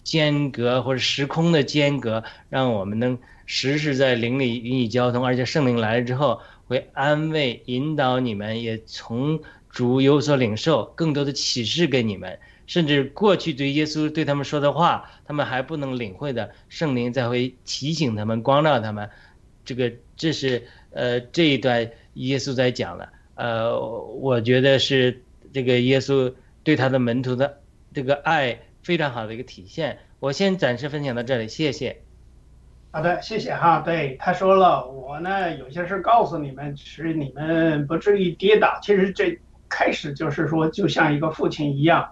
[0.03, 9.41] 间隔或者时空的间隔，让我们能时时在灵里与你交通，而且圣灵来了之后会安慰、引导你们，也从。
[9.75, 19.09] 主有所领受，更多的启示给你们，甚至过去对耶稣对他们说的话，他们还不能领会的，圣灵才会提醒他们、光照他们。
[19.65, 26.33] 这个这是呃这一段耶稣在讲的，呃，我觉得是这个耶稣
[26.63, 27.59] 对他的门徒的
[27.93, 29.99] 这个爱非常好的一个体现。
[30.21, 31.97] 我先暂时分享到这里，谢谢。
[32.91, 33.81] 好的，谢谢哈。
[33.81, 38.79] 对他说了，我呢有些事告诉你们，使你们不至于跌倒。
[38.81, 39.37] 其实这。
[39.77, 42.09] 开始就是说，就像一个父亲一样，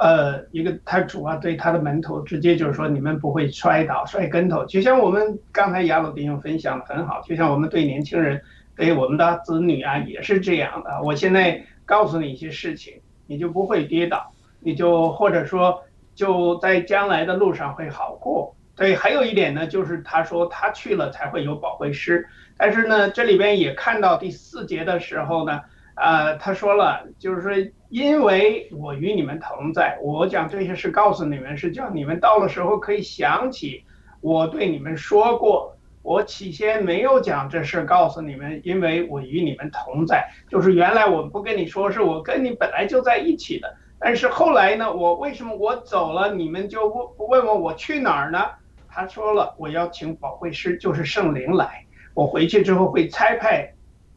[0.00, 8.40] 呃，一个他主要对他的门徒直接就是说，你们不会摔倒、摔跟头，就像我们刚才雅鲁弟兄分享的很好，就像我们对年轻人、
[8.74, 11.02] 对我们的子女啊，也是这样的。
[11.02, 12.94] 我现在告诉你一些事情，
[13.26, 15.82] 你就不会跌倒，你就或者说
[16.14, 18.56] 就在将来的路上会好过。
[18.74, 25.60] 对，还有一点呢，就是他说他去了才会有保惠师，但是呢，这里边也看到第四节的时候呢。
[26.02, 33.84] 呃，他说了，就是说，因为我与你们同在，我讲这些事告诉你们，是叫你们到了时候可以想起
[34.20, 35.76] 我对你们说过。
[36.02, 43.72] 我起先没有讲这事告诉你们，因为我与你们同在，就是原来我不跟你说，是我跟你本来就在一起的。
[44.00, 48.44] 但是后来呢，我为什么我走了，你们就问问我我去哪儿呢？
[48.88, 53.72] 他说了，我要请保惠师，就是圣灵来，我回去之后会差派。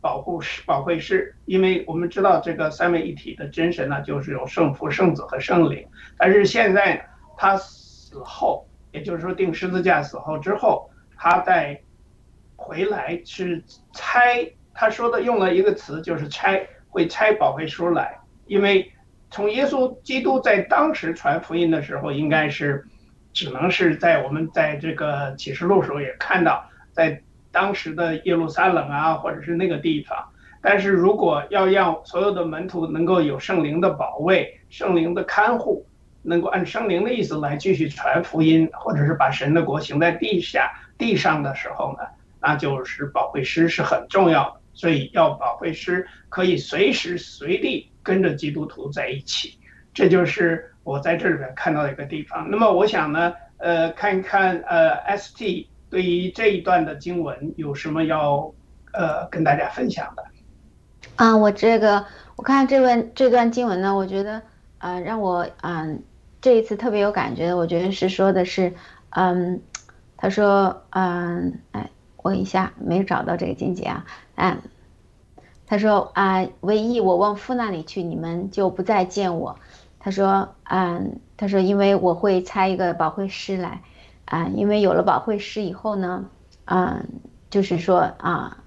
[0.05, 5.83] 保护师、保会师，因为我们知道这个三位一体的真神呢，就是有圣父、圣子和圣灵。
[6.15, 7.03] 但是现在
[7.35, 10.87] 他死后，也就是说定十字架死后之后，
[11.17, 11.81] 他再
[12.55, 13.63] 回来是
[13.93, 14.47] 拆。
[14.75, 18.15] 他说的用了一个词，就是拆，会拆保会书来。
[18.45, 18.93] 因为
[19.31, 22.85] 从耶稣基督在当时传福音的时候，应该是
[23.33, 27.19] 只能是在我们在这个启示录时候也看到在。
[27.55, 30.17] 当时的耶路撒冷啊，或者是那个地方，
[30.61, 35.87] 但是如果要让所有的门徒能够有圣灵的保卫、圣灵的看护，
[36.21, 42.05] 能够按圣灵的意思来继续传福音，或者是把神的国行在地下、地上的时候呢，
[42.41, 44.55] 那就是保惠师是很重要的。
[44.73, 49.57] 所以要保惠师可以随时随地跟着基督徒在一起，
[49.93, 52.51] 这就是我在这里边看到的一个地方。
[52.51, 55.67] 那么我想呢，呃，看一看呃，ST。
[55.89, 58.51] 对于这一段的经文有什么要
[58.93, 60.23] 呃跟大家分享的？
[61.15, 64.41] 啊，我这个我看这段这段经文呢，我觉得
[64.79, 66.03] 呃让我嗯
[66.41, 68.73] 这一次特别有感觉的，我觉得是说的是
[69.11, 69.61] 嗯
[70.17, 74.57] 他说嗯哎我一下没找到这个境界啊嗯
[75.67, 79.57] 他说啊唯一我往父那里去，你们就不再见我。
[79.99, 83.81] 他说嗯他说因为我会差一个保惠师来。
[84.25, 86.25] 啊，因为有了保会师以后呢，
[86.65, 87.05] 嗯，
[87.49, 88.57] 就是说啊，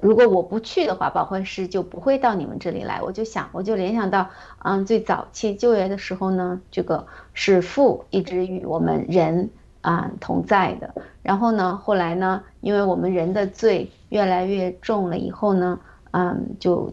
[0.00, 3.02] 如果我不去的话，保会师就不会到你们这里来。
[3.02, 4.30] 我就想，我就联想到，
[4.62, 9.50] 嗯，最早期救援的时候呢，这个是父一直与我们人
[9.80, 10.94] 啊同在的。
[11.22, 15.80] 然后呢，后来呢，因为我们人的罪越来越重了以后呢，
[16.12, 16.92] 嗯，就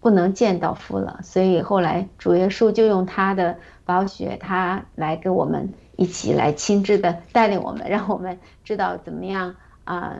[0.00, 1.20] 不能见到父了。
[1.22, 5.72] 所以后来主耶稣就用他的宝血，他来给我们。
[6.00, 10.16] 一起来亲自的带领我们，让我们知道怎么样啊？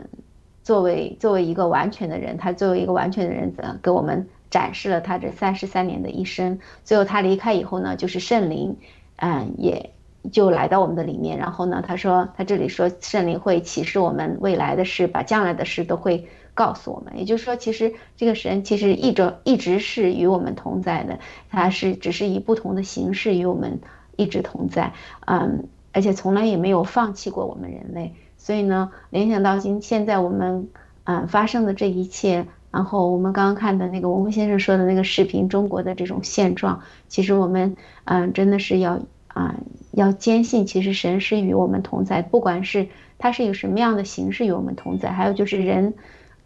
[0.62, 6.59] 作为作为一个完全的人，他作为一个完全的人，怎给我们展示了他这三十三年的一生。
[6.85, 8.77] 最后他离开以后呢，就是圣灵，
[9.16, 9.95] 嗯，也
[10.31, 11.38] 就来到我们的里面。
[11.38, 17.16] 然后呢，他说他这里说圣灵会启示我们未来的事，把将来的事都会告诉我们。
[17.16, 23.81] 也就是说，其实这个神其实一直一直是与我们同在的，他是只是以不同的形式与我们。
[24.20, 24.92] 一直同在，
[25.26, 28.14] 嗯，而且从来也没有放弃过我们人类。
[28.37, 30.68] 所以呢，联想到今现在我们，
[31.04, 39.56] 嗯，发生的这一切，然后我们刚刚看的那个文峰先生说的那个视频，中国的这种现状，其实我们，嗯，真的是要，啊，
[39.92, 45.12] 要坚信，其实神是与我们同在，不管是他是以什么样的形式与我们同在。
[45.12, 45.94] 还有就是人，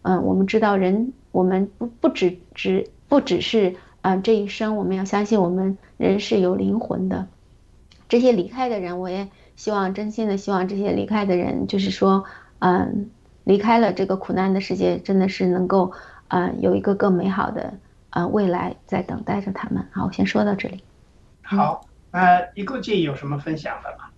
[0.03, 7.29] 嗯，我们知道人，我们不不只只不只是，啊，这一生我们要相信，我们人是有灵魂的。
[8.09, 12.25] 这些离开的人，我也希望真心的希望这些离开的人，就是说，
[12.59, 13.11] 嗯，
[13.45, 15.91] 离开了这个苦难的世界，真的是能够，
[16.29, 17.73] 嗯，有一个更美好的，
[18.11, 19.85] 呃，未来在等待着他们。
[19.91, 20.85] 好，我先说到这里。
[21.43, 24.11] 好，呃，一个记有什么分享的吗？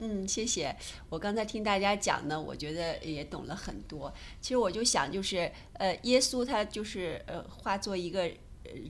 [0.00, 0.74] 嗯，谢谢。
[1.08, 4.12] 我刚才听大家讲呢，我觉得也懂了很多。
[4.40, 8.28] 其实我就想，就是呃，耶稣他就是呃，化作一个。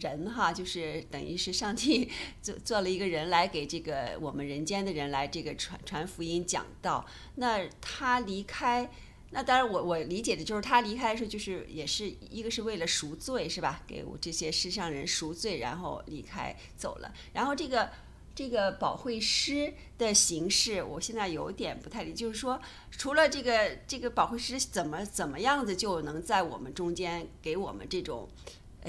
[0.00, 2.10] 人哈，就是等于是上帝
[2.42, 7.06] 做做了一个人来给这个我们人间的人来这个传传福音讲道。
[7.36, 8.90] 那他离开，
[9.30, 13.82] 那当然我我理解的就是他离开的时候，就是也是一个是为了赎罪，是吧？
[13.86, 17.12] 给我这些世上人赎罪，然后离开走了。
[17.32, 17.90] 然后这个
[18.34, 22.60] 这个保会师的形式，我现在有点不太理，就是说
[22.90, 28.28] 除了这个这个保会师怎么怎么样子就能在我们中间给我们这种。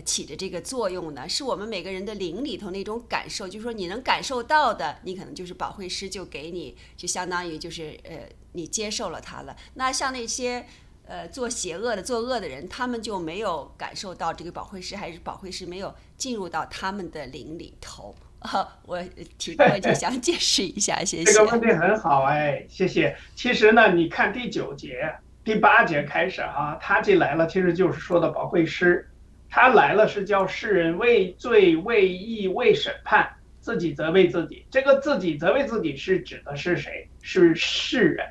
[0.01, 9.55] 起的这个作用呢，是我们每个人的灵里头那种感受，就是说你能感受到的，你可能就是保会师就给你，就相当于就是呃，你接受了他了。
[9.75, 10.65] 那像那些
[11.05, 18.15] 呃做邪恶的、作恶的人，他们就没有感受到这个保惠师，还是保惠师没有进入到他们的灵里头。
[18.39, 19.01] 啊，我
[19.39, 21.23] 提个问题想解释一下，谢谢。
[21.23, 23.17] 这个问题很好，哎，谢谢。
[23.35, 25.11] 其实呢，你看第九节、
[25.43, 29.09] 第八节开始啊，他进来了，其实就是说的保惠师，
[29.49, 33.29] 他来了是叫世人为罪、为义、为审判，
[33.59, 34.65] 自己责备自己。
[34.69, 37.09] 这个自己责备自己是指的是谁？
[37.21, 38.27] 是世人，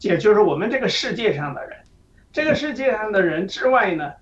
[0.00, 1.78] 也就是我们这个世界上的人。
[2.32, 4.12] 这个世界上的人之外呢？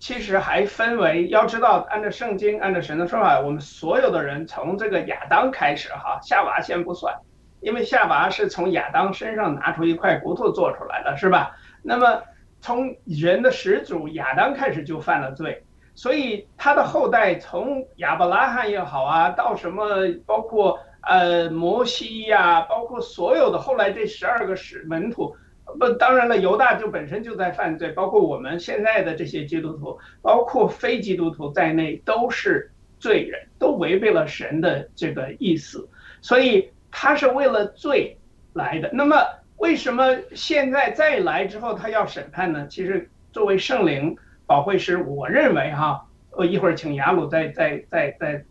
[0.00, 7.14] 其实还分为，要知道，按照圣经，按照神的说法，我们所有的人从这个亚当开始，哈，夏娃先不算，
[7.60, 11.56] 因为夏娃是从亚当身上拿出一块骨头做出来的，是吧？
[11.82, 12.22] 那么
[12.60, 15.64] 从人的始祖亚当开始就犯了罪，
[15.94, 19.84] 所以他的后代从亚伯拉罕也好啊，到什么，
[20.26, 25.36] 包括呃摩西呀，包括所有的后来这十二个使门徒。
[25.78, 35.88] 不，当然了，犹大就本身就在犯罪，包括我们现在的这些基督徒，包括非基督徒在内，都是罪人，都违背了神的这个意思，
[36.20, 38.16] 所以他是为了罪
[38.52, 38.90] 来的。
[38.92, 39.16] 那么，
[39.56, 42.66] 为什么现在再来之后他要审判呢？
[42.68, 44.14] 其实，作为圣灵
[44.46, 48.44] 保惠师，我认为哈，我一会儿请雅鲁再再再再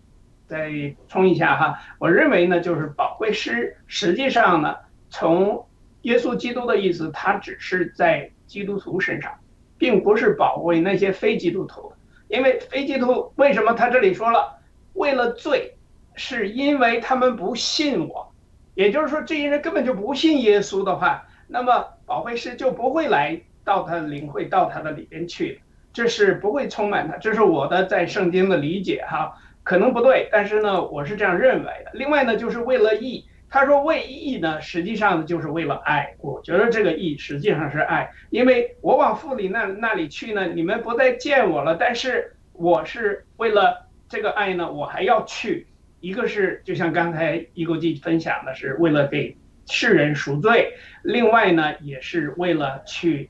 [0.48, 1.80] 再冲一下哈。
[2.00, 4.76] 我认为呢，就是保惠师实际上呢，
[5.10, 5.66] 从
[6.02, 9.32] 耶稣基督的意思，他只是在基督徒身上，
[9.78, 11.94] 并不是保卫那些非基督徒。
[12.28, 14.58] 因为非基督为什么他这里说了
[14.94, 15.76] 为了罪，
[16.16, 18.34] 是因为他们不信我。
[18.76, 25.62] 也就是说，这些人根本就不信耶稣的话，那么保惠师就不会来到他的灵会到他的里边去，
[25.94, 27.18] 这是不会充满的。
[27.20, 29.34] 这是我的在圣经的理解哈，
[29.64, 31.92] 可能不对，但是呢，我是这样认为的。
[31.94, 33.26] 另外呢，就是为了义。
[33.50, 36.16] 他说为义呢，实际上就是为了爱。
[36.18, 41.76] 我觉得这个义实际上是爱，因为我往父里那那里去呢，你们不再见我了。
[41.80, 45.68] 但是我是为了这个爱呢，我还要去。
[46.00, 49.38] 一个是就像刚才易国际分享的，是为了给
[49.70, 50.74] 世人赎罪；
[51.04, 53.30] 另外呢，也是为了去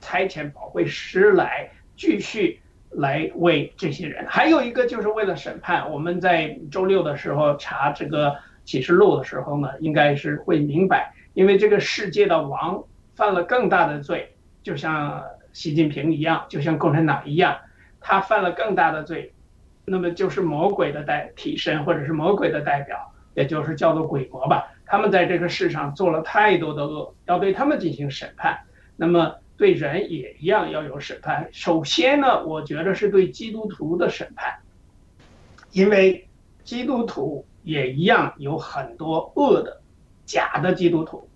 [0.00, 1.68] 差遣保惠师来
[2.00, 2.58] 继续
[2.90, 4.24] 来为这些人。
[4.26, 5.92] 还有一个就是为了审判。
[5.92, 8.34] 我们在周六的时候查这个。
[8.62, 12.84] 启示录的时候呢，应该是会明白，因为这个世界的王
[13.16, 14.32] 犯了更大的罪，
[14.62, 15.20] 就像
[15.52, 17.56] 习近平一样，就像共产党一样，
[18.00, 19.32] 他犯了更大的罪，
[19.86, 24.70] 那么就是魔鬼的代替身，或者是魔鬼的代表，也就是叫做鬼魔吧。
[24.86, 28.56] 他们在这个世上做了太多的恶，要对他们进行审判。
[28.94, 31.48] 那么对人也一样要有审判。
[31.52, 34.58] 首先呢，我觉得是对基督徒的审判，
[35.70, 36.26] 因为
[36.64, 37.46] 基督徒。
[37.62, 39.82] 也一样有很多恶的、
[40.24, 41.28] 假的基督徒，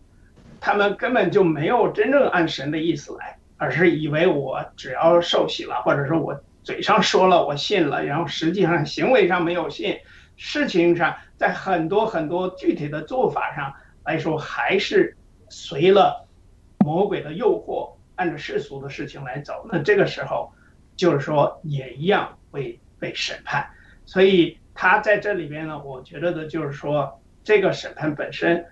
[0.59, 9.99] 他们根本就没有真正按神的意思来，而是以为我只要受洗了，或者说我嘴上说了我信了，然后实际上行为上没有信，
[10.35, 13.71] 事情上在很多很多具体的做法上
[14.07, 15.15] 来说，还是
[15.51, 16.27] 随了
[16.79, 19.67] 魔鬼的诱惑，按照世俗的事情来走。
[19.71, 20.53] 那这个时候，
[20.97, 23.67] 就是说也一样会被审判，
[24.05, 24.59] 所以。
[24.77, 28.67] 他在这里边呢，我觉得的就是说，这个审判本身，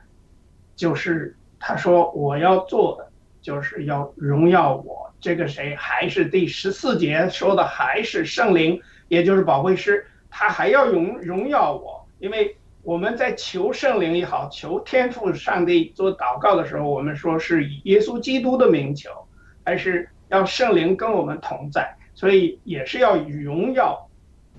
[0.74, 3.08] 就是他说我要做的，
[3.40, 5.08] 就是要荣耀我。
[5.20, 12.04] 这个谁还是第十四节说的，还是圣灵，也就是保惠师，他还要荣荣耀我。
[12.18, 19.21] 因为我们在求圣灵也好，求天父上帝做祷告的时候，我们说是以耶稣基督的名求，
[19.64, 24.08] 还是要圣灵跟我们同在，所以也是要荣耀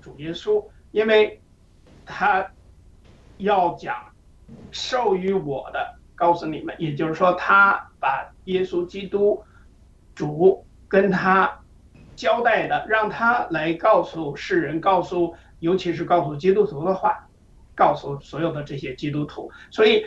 [0.00, 0.64] 主耶稣。
[0.92, 1.40] 因为，
[2.06, 2.46] 他
[3.38, 3.96] 要讲
[4.70, 9.42] 授予我的，告诉你们，也就是说，他把耶稣基督
[10.14, 11.60] 主跟他
[12.14, 17.26] 交代的，让他来告诉世人，告诉尤其是告诉基督徒的话，
[17.74, 19.50] 告诉所有的这些基督徒。
[19.72, 20.06] 所以，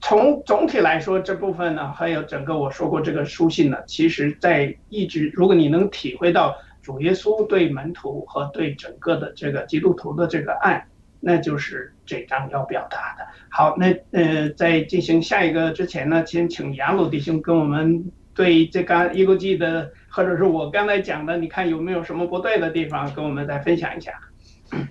[0.00, 6.56] 从总体来说，这部分呢，还有整个我说过这个书信呢，其实在一直，如果你能体会到。
[6.80, 10.86] 主耶稣对门徒和对整个的这个基督徒的这个爱，
[11.20, 13.26] 那就是这章要表达的。
[13.50, 24.12] 好，那呃，在进行下一个之前呢，先请雅鲁弟兄跟我们对这个一个记的，或者是我刚才讲的，你看有没有什么不对的地方，跟我们再分享一下。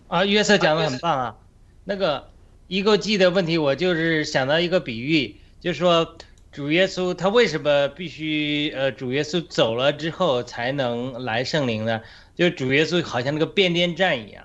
[0.08, 1.36] 啊，约瑟讲的很棒啊。
[1.84, 2.24] 那个
[2.68, 6.18] 一个记的问题，我就是想到一个比喻，就是说。
[6.50, 12.02] 主耶稣他为什么必须呃主耶稣走了之后才能来圣灵呢？
[12.36, 14.44] 就主耶稣好像那个变电站一样，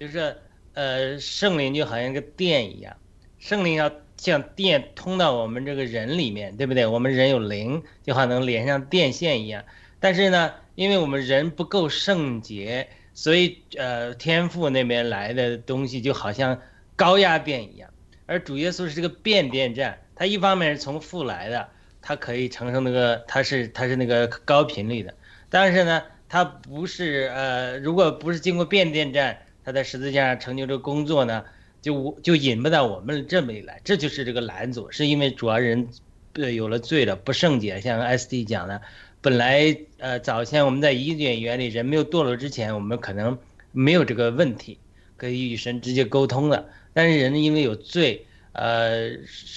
[0.00, 0.36] 就是
[0.72, 2.96] 呃圣灵就好像个电一样，
[3.38, 6.84] 圣灵要像电通到我们这个人里面，对不对？
[6.84, 9.64] 我们人有灵，就好像能连上电线一样。
[10.00, 16.60] 但是呢，因为我们人不够圣洁，所以呃，天赋那边来的东西就好像
[16.96, 17.90] 高压电一样。
[18.26, 21.68] 而主耶稣是这个变电站，他一方面是从父来的，
[22.00, 25.14] 他可以承受那个，他是他是那个高频率的。
[25.48, 31.44] 但是呢，他不是呃，如果不是经过变电站，他在十字架上成就这个工作呢？
[31.82, 35.86] 就就引不到我们这么一来，这就是这个拦阻，是因为主要人，
[36.32, 37.78] 呃，有了罪了，不圣洁。
[37.82, 38.80] 像 S D 讲的，
[39.20, 43.38] 本来呃，早先我们在伊甸园里人没有堕落之前，我们可能
[43.72, 44.78] 没有这个问题，
[45.18, 46.70] 可以与神直接沟通的。
[46.94, 49.10] 但是人呢因为有罪，呃，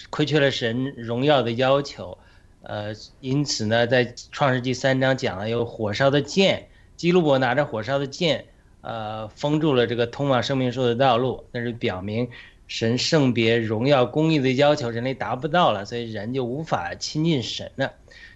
[0.09, 2.17] 亏缺了神荣耀的要求，
[2.63, 6.67] 呃，因此呢，在创世纪三章讲了有火烧的剑，
[6.97, 8.43] 基路伯拿着火烧的剑。
[8.81, 12.29] 呃，封住了这个通往生命树的道路，那是表明
[12.67, 17.91] 神圣别、荣耀、公义的要求，人类达不到了，所以人就无法亲近神了。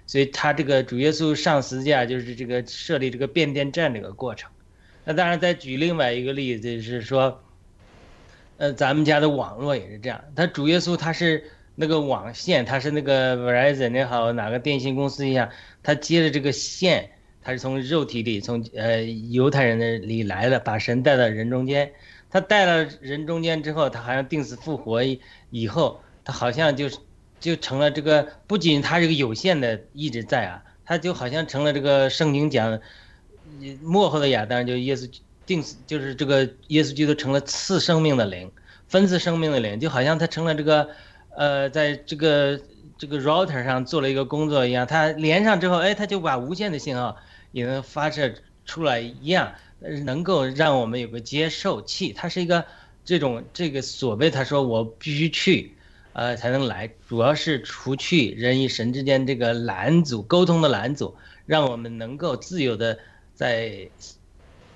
[0.07, 4.49] 所以他这个主耶稣上十字架就是这个设立这个变电站这个过程。
[5.05, 7.41] 那当然，再举另外一个例子是说，
[8.62, 11.43] 呃，咱们家的网络也是这样，他主耶稣他是
[11.74, 15.49] 那个网线，他是那个 Verizon 也好，哪个电信公司一样，
[15.82, 17.09] 他接的这个线。
[17.41, 21.91] 他是从肉体里，从呃犹太人的里来的，把神带到人中间。
[22.30, 25.01] 他带了人中间之后，他好像定死复活
[25.49, 26.99] 以后，他好像就是
[27.39, 32.80] 就成了这个，不仅他这个有限的一直在啊，他就好像成了这个圣经讲
[33.82, 35.09] 幕后的亚当，就耶稣
[35.53, 38.51] 定死，就是这个耶稣基督成了次生命的灵，
[38.87, 40.89] 分次生命的灵，就好像他成了这个
[41.35, 42.59] 呃，在这个
[42.97, 47.17] 这个 router 上做了一个工作一样，他连上之后，哎，他就把无线的信号。
[47.53, 48.33] 也能发射
[48.65, 49.53] 出来一样，
[50.05, 52.13] 能够让我们有个接受器。
[52.13, 52.63] 它是一个
[53.03, 55.75] 这种这个所谓他说我必须去，
[56.13, 61.13] 呃才能来，主要是除去人与神之间这个拦阻沟通的拦阻，
[61.45, 62.97] 让我们能够自由的
[63.35, 63.89] 在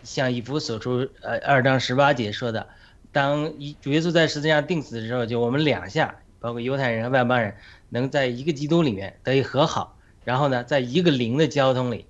[0.05, 2.67] 像以弗所出呃二章十八节说的，
[3.11, 7.55] 当一主耶稣在十字架定死的时候，就我们两下，包括犹太人和外邦人，
[7.89, 12.05] 能在一个基督里面得以和好，然后呢，在一个灵的交通里。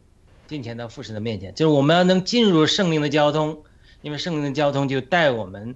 [0.48, 3.64] 进前到父神的面前，就是我们要能进入圣灵的交通，
[4.04, 5.76] 因为圣灵的交通就带我们，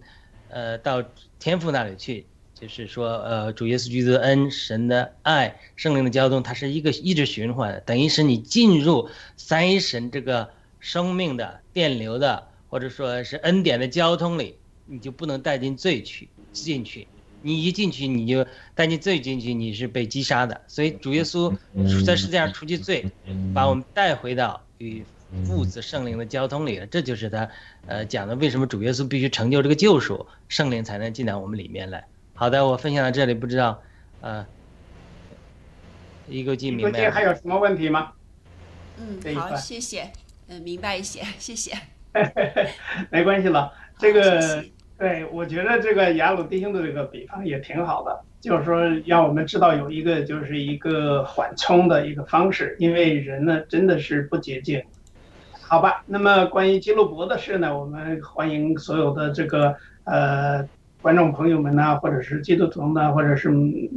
[0.49, 1.03] 呃，到
[1.39, 2.27] 天父那里去。
[2.53, 9.07] 就是说，呃，主耶稣基督的恩、神的爱、圣灵的交通，它是一个一直循环的，等于是你进入
[9.37, 10.49] 三一神这个
[10.79, 17.07] 生命的电流的，或者说是恩典的交通里，你就不能带进罪去进去。
[17.41, 20.59] 你一进去，你就带进罪进去，你是被击杀的。
[20.67, 21.55] 所以主耶稣
[22.05, 23.09] 在世界上除去罪，
[23.53, 25.05] 把我们带回到与
[25.45, 26.85] 父子圣灵的交通里了。
[26.87, 27.49] 这就是他，
[27.85, 32.05] 呃，讲的为什么主耶稣必须成就这个救赎，圣灵才能进到我们里面来。
[32.33, 33.81] 好的，我分享到这里，不知道，
[34.19, 34.45] 呃，
[36.27, 37.09] 一个记明白。
[37.09, 38.11] 还有什么问题吗？
[38.97, 40.11] 嗯，好，谢谢，
[40.49, 41.73] 嗯，明白一些，谢谢。
[43.09, 44.63] 没关系了，这个。
[44.97, 54.83] 对，我觉得这个雅鲁弟兄的这个比方也挺好的，就是说让我们知道有一个就是一个缓冲的一个方式，因为人呢真的是不洁净，
[55.61, 56.03] 好吧？
[56.05, 59.73] 那么关于基路伯的事呢，我们欢迎所有的这个
[60.03, 60.67] 呃
[61.01, 63.49] 观众朋友们呢，或者是基督徒呢，或者是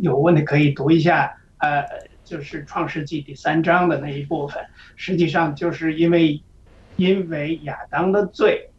[0.02, 1.84] 有问题可以读一下，呃，
[2.32, 4.64] 就是创世纪第三章的那一部分，
[4.96, 6.40] 实际上就是因为
[6.96, 8.70] 因为亚当的罪，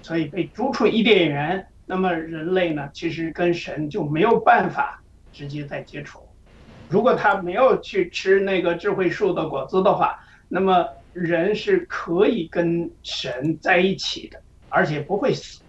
[0.00, 1.66] 所以被逐出伊甸园。
[1.84, 6.26] 那么人类呢，其实跟神就没有办法直接再接触。
[6.88, 14.40] 如果他没有去吃那个智慧树的果子的话，那么人是可以跟神在一起的，
[14.70, 15.60] 而且不会死。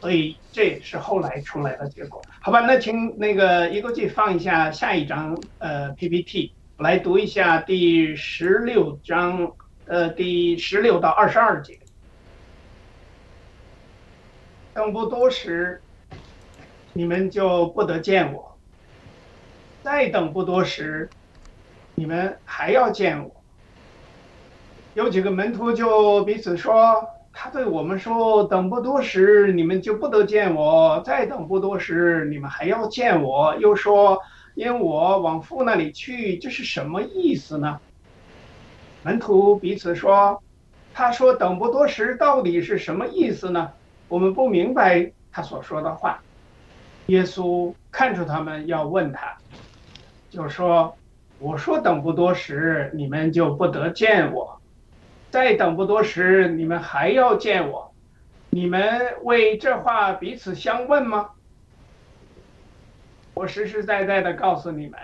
[0.00, 2.20] 所以这也是后来出来的结果。
[2.40, 9.52] 好吧，那请那个一个记放一下下一张呃 PPT，来读一下第十六章
[9.86, 11.76] 呃第十六到二十二节。
[14.72, 15.82] 等不多时，
[16.92, 18.56] 你们就不得见我；
[19.82, 21.10] 再等不多时，
[21.96, 23.42] 你们还要见我。
[24.94, 27.04] 有几个门徒就彼此说
[27.34, 34.22] ：“他对我们说，等不多时，你们就不得见我；再等不多时，你们还要见我。”又说
[34.58, 37.78] ：“因我往父那里去，这是什么意思呢？”
[39.04, 40.42] 门徒彼此说
[40.92, 43.70] ：“他说等不多时，到底是什么意思呢？”
[44.08, 46.20] 我们不明白他所说的话，
[47.06, 49.36] 耶稣看出他们要问他，
[50.28, 50.92] 就说
[51.38, 54.58] ：“我说等不多时，你们就不得见我；
[55.30, 57.94] 再等不多时，你们还要见我。
[58.50, 61.30] 你们为这话彼此相问吗？”
[63.38, 64.98] 我实实在在的告诉你们，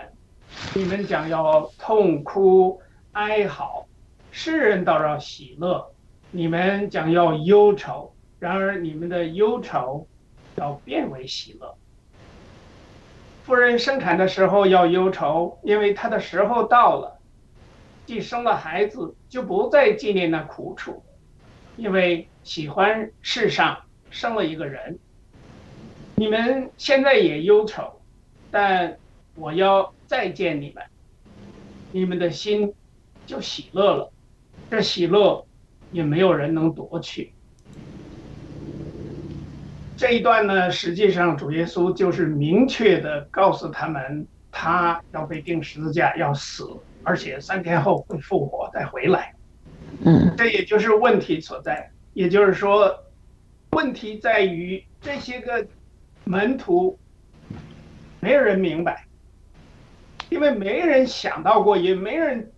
[0.73, 2.81] 你们将要痛哭
[3.13, 3.87] 哀嚎，
[4.29, 5.93] 世人倒要喜乐；
[6.31, 10.05] 你们将要忧愁，然而你们的忧愁
[10.57, 11.77] 要变为喜乐。
[13.45, 17.17] 夫人生产的时候要忧愁，因为她的时候到了。
[18.05, 21.01] 既生了孩子，就不再纪念那苦楚，
[21.77, 23.77] 因为喜欢世上
[24.09, 24.99] 生了一个人。
[26.15, 28.01] 你们现在也忧愁，
[28.57, 28.97] 但
[29.35, 30.81] 我要再见你们，
[31.91, 32.73] 你们的心
[33.25, 34.09] 就喜乐了。
[34.71, 35.45] 这喜乐
[35.91, 37.33] 也没有人能夺去。
[39.97, 46.65] 这一段呢，实际上主耶稣就是明确的告诉他们，他要被钉十字架，要死，
[47.03, 49.35] 而且三天后会复活再回来。
[50.05, 51.91] 嗯，这也就是问题所在。
[52.13, 53.03] 也就是说，
[53.71, 55.67] 问题在于这些个
[56.23, 56.97] 门徒，
[58.25, 59.05] 没有人明白，
[60.29, 62.51] 因为没人想到过，也没人。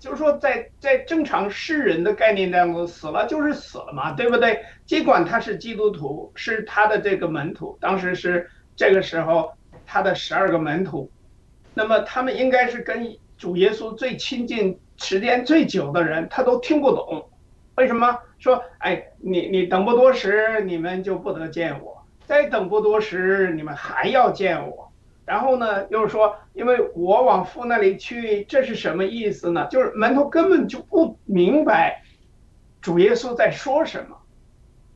[0.00, 4.60] 就是说，在在正常世人的概念当中，死了就是死了嘛，对不对？
[4.84, 9.52] 尽管他是基督徒，是他的这个门徒，当时是这个时候
[9.86, 11.08] 他的十二个门徒，
[11.74, 17.30] 那么他们应该是跟主耶稣最亲近、时间最久的人，他都听不懂，
[17.76, 18.60] 为什么说？
[18.78, 24.92] 哎，你你等不多时，你们就不得见我；再等不多时，你们还要见我。
[25.26, 29.66] 然后呢，又说，因为我往父那里去，这是什么意思呢？
[29.70, 32.02] 就是门徒根本就不明白
[32.82, 34.16] 主耶稣在说什么。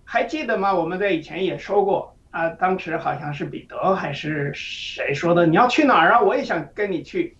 [0.04, 0.74] 还记得吗？
[0.74, 6.20] 我们在以前也说过啊，当时好像是彼得还是谁说的，你要去哪儿啊？
[6.20, 7.36] 我也想跟你去，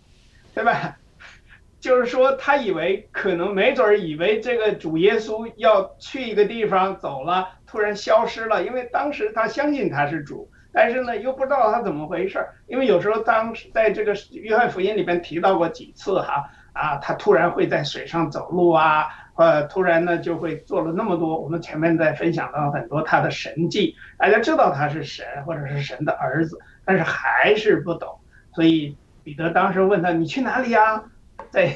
[0.54, 0.96] 对吧？
[1.80, 10.50] 就是说他以为可能没准儿以为这个主耶稣要去一个地方走了，突然消失了，因为当时他相信他是主。
[10.72, 21.38] 但是呢，又不知道他怎么回事儿，因为有时候当时在这个约翰福音里边提到过几次哈啊，他突然会在水上走路啊，呃，突然呢就会做了那么多。
[21.40, 28.18] 我们前面在分享到很多他的神迹，大家知道他是神或者是神的儿子，但是还是不懂。
[28.54, 31.02] 所以彼得当时问他：“你去哪里呀？”
[31.50, 31.74] 在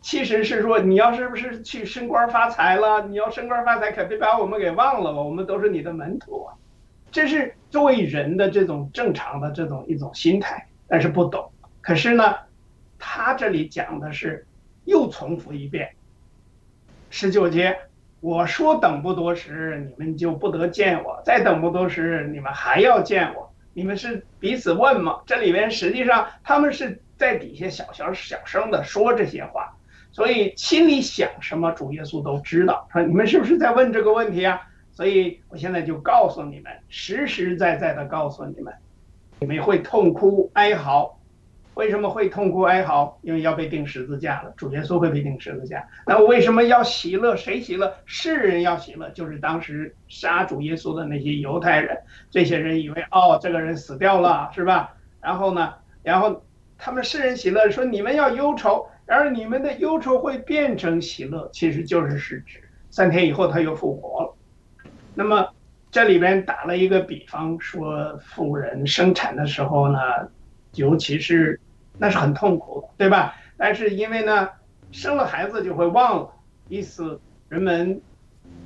[0.00, 3.02] 其实是说你要是不是去升官发财了？
[3.02, 5.20] 你要升官发财，可别把我们给忘了吧？
[5.20, 6.54] 我们都是你的门徒啊。
[7.10, 11.50] 这是作为人的这种正常的这种一种心态，但是不懂。
[11.80, 12.36] 可是呢，
[12.98, 14.46] 他这里讲的是
[14.84, 15.90] 又重复一遍。
[17.10, 17.78] 十九节，
[18.20, 23.50] 我说等不多时，你们就不得见我；再等不多时，你们还要见我。
[23.72, 25.20] 你们是彼此问吗？
[25.24, 29.74] 这里边实际上他们是在底下小小小声的说这些话，
[30.10, 32.86] 所以心里想什么，主耶稣都知道。
[32.92, 34.60] 说你们是不是在问这个问题啊？
[34.98, 38.74] 所以我现在就告诉你们，实实在在的告诉你们，
[39.38, 41.16] 你们会痛哭哀嚎。
[41.74, 43.16] 为什么会痛哭哀嚎？
[43.22, 45.88] 因为要被钉十字架了，主耶稣会被钉十字架。
[46.04, 47.36] 那为什么要喜乐？
[47.36, 47.94] 谁喜乐？
[48.06, 51.96] 世人要喜乐，就是当时杀主耶稣的那些犹太人。
[52.28, 54.96] 这些人以为，哦，这个人死掉了，是吧？
[55.20, 56.42] 然后呢，然后
[56.76, 64.34] 他们世人喜乐，说你们要忧愁，然而你们的忧愁会变成喜乐，其实就是是指三天以后他又复活了。
[65.18, 65.48] 那么，
[65.90, 69.98] 这里边打了一个比方，说妇人生产的时候呢，
[70.74, 71.60] 尤其是
[71.98, 73.34] 那是很痛苦，对吧？
[73.56, 74.48] 但是因为呢，
[74.92, 76.30] 生了孩子就会忘了，
[76.68, 78.00] 意思人们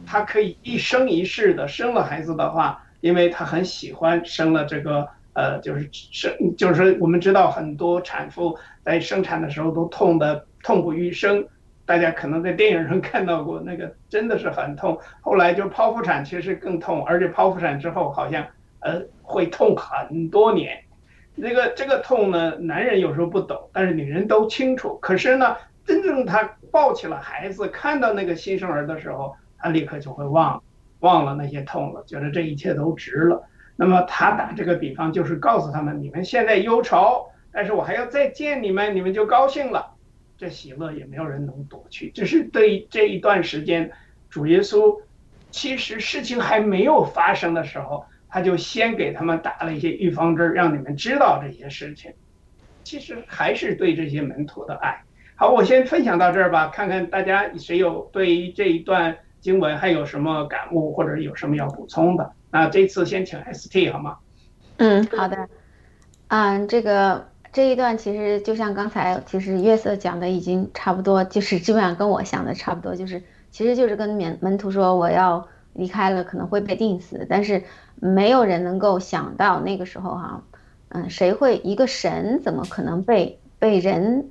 [0.05, 11.49] 他可以一生一世的生了孩子的话，因为他很喜欢生了这个呃，就是生，就是我们知道很多产妇在生产的时候都痛的痛不欲生。
[11.93, 14.99] 大家可能在电影上看到过，那个真的是很痛。
[15.21, 18.47] 后来就剖腹产，其实更痛，而且剖腹产之后好像
[18.81, 20.83] 呃会痛很多年。
[21.35, 24.99] 那个这个痛呢，男人有时候不懂，但是女人都清楚。
[25.03, 30.63] 可是呢，真正他抱起了孩子，看到那个新生儿的时候，他立刻就会忘
[31.01, 33.47] 忘了那些痛了，觉得这一切都值了。
[33.77, 39.92] 那么他打这个比方，就是告诉他们：你们现在忧愁，但是我还要再见你们，你们就高兴了。
[40.43, 43.89] 这喜乐也没有人能夺去，只是对这一段时间，
[44.29, 45.01] 主耶稣
[45.53, 52.13] 其实事情还没有发生的时候，他就先给他们打了一些预防针，让你们知道这些事情。
[52.83, 55.01] 其实还是对这些门徒的爱。
[55.37, 62.33] 好，我先分享到这儿吧，看看大家谁有对于这一段经文还有什么感悟，或者有什么要补充的。
[62.51, 64.19] 那这次先请 ST 好吗？
[64.79, 65.49] 嗯，好的。
[66.27, 67.31] 嗯，这个。
[67.53, 77.63] 这一段其实就像刚才，其实约瑟讲的已经差不多，就是基本上跟我想的差不多，就是其实就是跟门门徒说我要离开了，可能会被钉死，但是
[77.97, 80.43] 没有人能够想到那个时候哈，
[80.89, 84.31] 嗯，谁会一个神怎么可能被被人，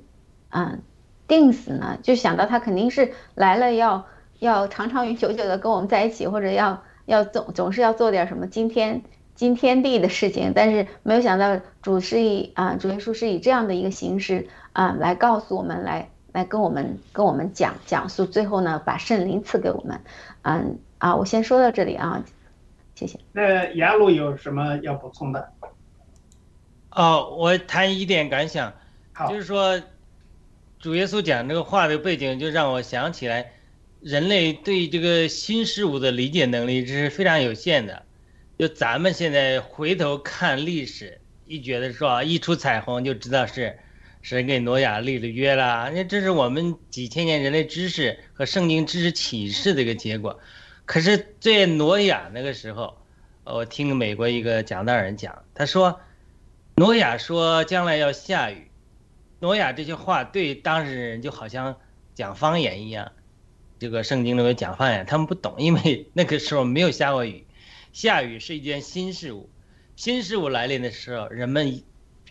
[0.50, 0.80] 嗯，
[1.28, 1.98] 定死呢？
[2.02, 4.04] 就想到他肯定是来了要
[4.40, 9.02] 要长长久久的跟我们在一起，或者要要总总是要做点什么惊天
[9.42, 16.08] 惊天地的事情，但是没有想到主是以啊主耶稣是以这样的一个形式啊来告诉我们来。
[16.34, 20.00] 来跟我们跟我们讲讲述，最后呢，把圣灵赐给我们。
[20.40, 22.24] 嗯啊，我先说到这里啊，
[22.94, 23.18] 谢谢。
[23.32, 25.52] 那雅鲁有什么要补充的？
[26.90, 28.72] 哦，我谈一点感想，
[29.12, 29.78] 好，就是说，
[30.78, 33.52] 主耶稣讲这个话的背景，就让我想起来，
[34.00, 38.04] 人类对这个新事物的理解能力这是非常有限的。
[38.62, 43.76] 就咱们现在回头看历史，一觉得说一出彩虹就知道是。
[44.20, 50.38] 神给挪亚立了约了，那这是我们几千年人类知识和圣经知识启示的一个结果。
[50.84, 52.98] 可是，在挪亚那个时候，
[53.42, 55.98] 我听美国一个讲道人讲，他说，
[56.76, 58.70] 挪亚说将来要下雨，
[59.40, 61.76] 挪亚这些话对当事人就好像
[62.14, 63.10] 讲方言一样。
[63.80, 67.44] 这个圣经里面讲方言，他们不懂，因为那个时候没有下过雨，
[67.92, 69.50] 下雨是一件新事物，
[69.96, 71.82] 新事物来临的时候，人们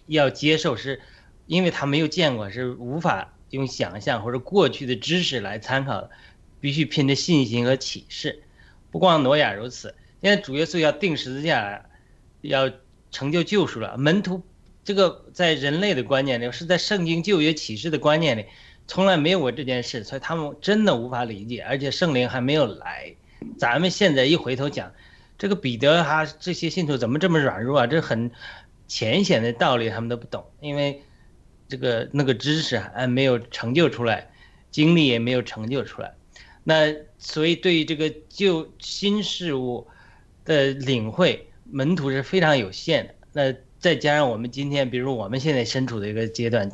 [0.07, 1.01] 要接受是。
[1.47, 6.09] 因为他没有见过，是无法用想象或者过去的知识来参考的，
[6.62, 8.43] 必须凭着信心和启示。
[8.89, 11.84] 不光挪亚如此，现在主耶稣要定十字架，
[12.39, 12.72] 要
[13.12, 13.97] 成就救赎了。
[13.97, 14.41] 门徒
[14.86, 18.45] 这个在人类的观念里，是在圣经旧约启示的观念里，
[18.88, 21.62] 从来没有过这件事，所以他们真的无法理解。
[21.64, 23.14] 而且圣灵还没有来，
[23.57, 24.93] 咱们现在一回头讲，
[25.42, 27.88] 这个彼得他这些信徒怎么这么软弱啊？
[27.88, 28.30] 这很
[28.88, 31.02] 浅显的道理他们都不懂，因为。
[31.68, 34.30] 这个那个知识还没有成就出来，
[34.72, 36.14] 经历也没有成就出来，
[36.66, 39.88] 那所以对于这个旧新事物
[40.44, 43.16] 的领会，门徒是非常有限的。
[43.32, 46.70] 那再加上我们今天，比如我们现在身处的一个阶段，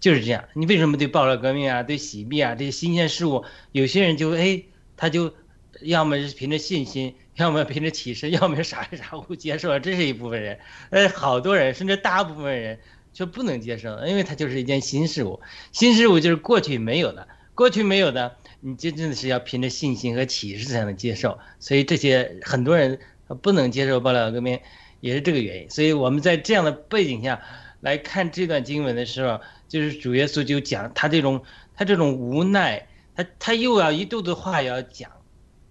[0.00, 0.42] 就是这样。
[0.54, 4.62] 你为什么对暴乱革命啊、对洗币啊这些新鲜事物，有些人就哎，
[4.96, 5.34] 他就
[5.82, 10.58] 要么是凭着信心，要么凭着启示，要么傻里傻乎接受了，这是一部分人。
[10.90, 12.78] 呃，好多人甚至大部分人。
[13.14, 15.40] 却不能接受，因为它就是一件新事物，
[15.72, 21.36] 新事物就是过去没有的，过去没有的，你真正的是要凭着信心和启示才能接受。
[21.58, 23.00] 所以这些很多人
[23.42, 24.60] 不能接受爆料革命，
[25.00, 25.70] 也是这个原因。
[25.70, 27.42] 所以我们在这样的背景下
[27.80, 31.42] 来看这段经文的时候，就是主耶稣就讲他这种
[31.74, 32.86] 他这种无奈，
[33.16, 35.10] 他他又要一肚子话要讲，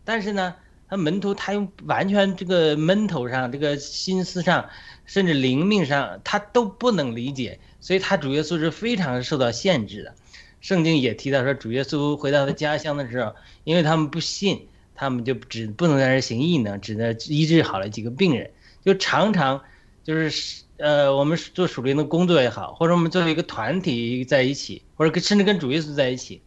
[0.03, 0.55] 但是呢，
[0.89, 4.69] 他门徒他用完全这个闷头上这个心思上。
[5.07, 10.13] 甚至灵命上他都不能理解，所以他主耶稣是非常受到限制的。
[10.59, 13.33] 圣经也提到说，主耶稣回到他家乡的时候，
[13.63, 18.51] 因为他们不信，他们就只不能在这行异能，只能医治好了几个病人。
[18.83, 19.63] 就常常
[20.03, 26.41] 就是呃，我们做属灵的工作也好，或者我们作为一个团体在一起，或者甚至跟主耶稣在一起，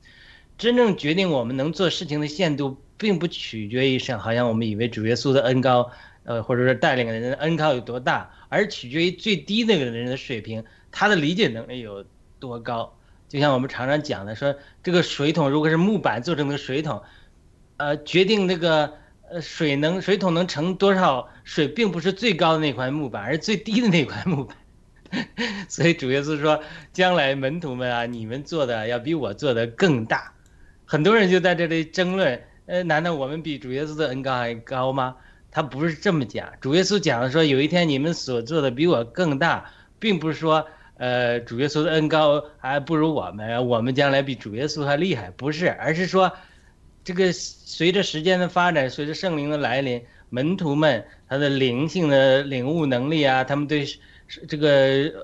[0.58, 5.90] 真正决定我们能做事情的限度，并不取决于像好像我们以为主耶稣的恩高。
[6.22, 12.04] 呃，或者说带领的人的恩高有多大，而取决于最低那个人的水平，他的理解能力有
[12.38, 12.94] 多高。
[13.26, 17.02] 就像我们常常讲的，说这个水桶如果是木板做成的水桶，
[17.78, 18.92] 呃，决定那个
[19.30, 24.56] 呃水能水桶能盛多少水，并不是最高的那块木板，而是最低的那块木板。
[25.68, 30.34] 所以主耶稣说，将来门徒们啊，你们做的要比我做的更大。
[30.84, 32.40] 很多人就在这里争论，
[32.70, 35.16] 呃，难道我们比主耶稣的恩高还高吗？
[35.50, 39.68] 他不是这么讲，主耶稣讲的说，有一天你们所做的比我更大，
[39.98, 40.64] 并不是说，
[40.96, 46.30] 呃，主耶稣的恩高还不如我们，我们将来比主耶稣还厉害，不是，而是说，
[47.02, 53.84] 这个随着时间的发展，随着圣灵的来临，门徒们他的灵性的领悟能力啊，他们对
[54.46, 54.70] 这个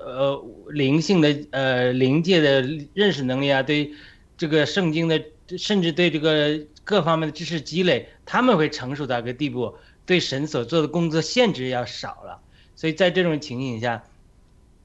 [0.05, 2.61] 呃灵性的呃灵界的
[2.93, 3.89] 认识能力啊，对
[4.35, 5.23] 这个圣经的，
[5.57, 9.75] 甚至对这个各方面的知识积累，他们会成熟到一个地步。
[10.05, 12.39] 对神所做的工作限制要少了，
[12.77, 14.01] 所以在这种情形下，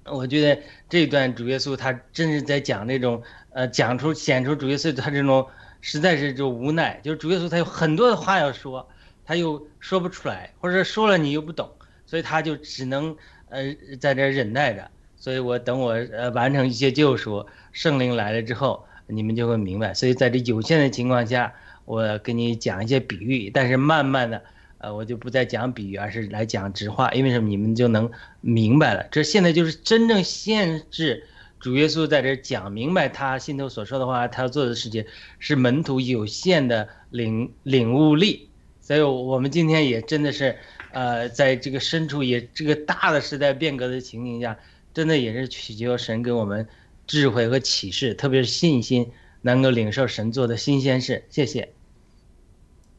[0.05, 5.47] 我觉得这一段主耶稣他真是在讲那种呃讲出显出主耶稣他这种
[5.81, 8.89] 实在是就无奈，就是主耶稣他有很多的话要说，
[9.25, 11.71] 他又说不出来，或者说了你又不懂，
[12.05, 13.17] 所以他就只能
[13.49, 14.91] 呃在这忍耐着。
[15.17, 19.95] 所以我等我呃完成一些救赎，圣灵来了之后，你们就会明白。
[19.95, 21.55] 所以在这有限的情况下，
[21.85, 24.43] 我给你讲一些比喻，但是慢慢的。
[24.79, 27.49] 呃，我就不再讲比喻，而是来讲直话，因为什么？
[27.49, 28.11] 你们就能
[28.41, 29.07] 明白了。
[29.13, 31.25] 这现在就是真正限制
[31.61, 35.05] 主耶稣在这讲明白他心头所说的话，他要做的事情
[35.39, 38.49] 是门徒有限的领领悟力。
[38.81, 40.57] 所以，我们今天也真的是，
[40.91, 44.59] 呃，在这个深处也这个大的时代变革的情形下，
[44.93, 46.67] 真的也是祈求神给我们
[47.07, 49.13] 智慧和启示，特别是信心，
[49.43, 51.25] 能够领受神做的新鲜事。
[51.29, 51.69] 谢谢。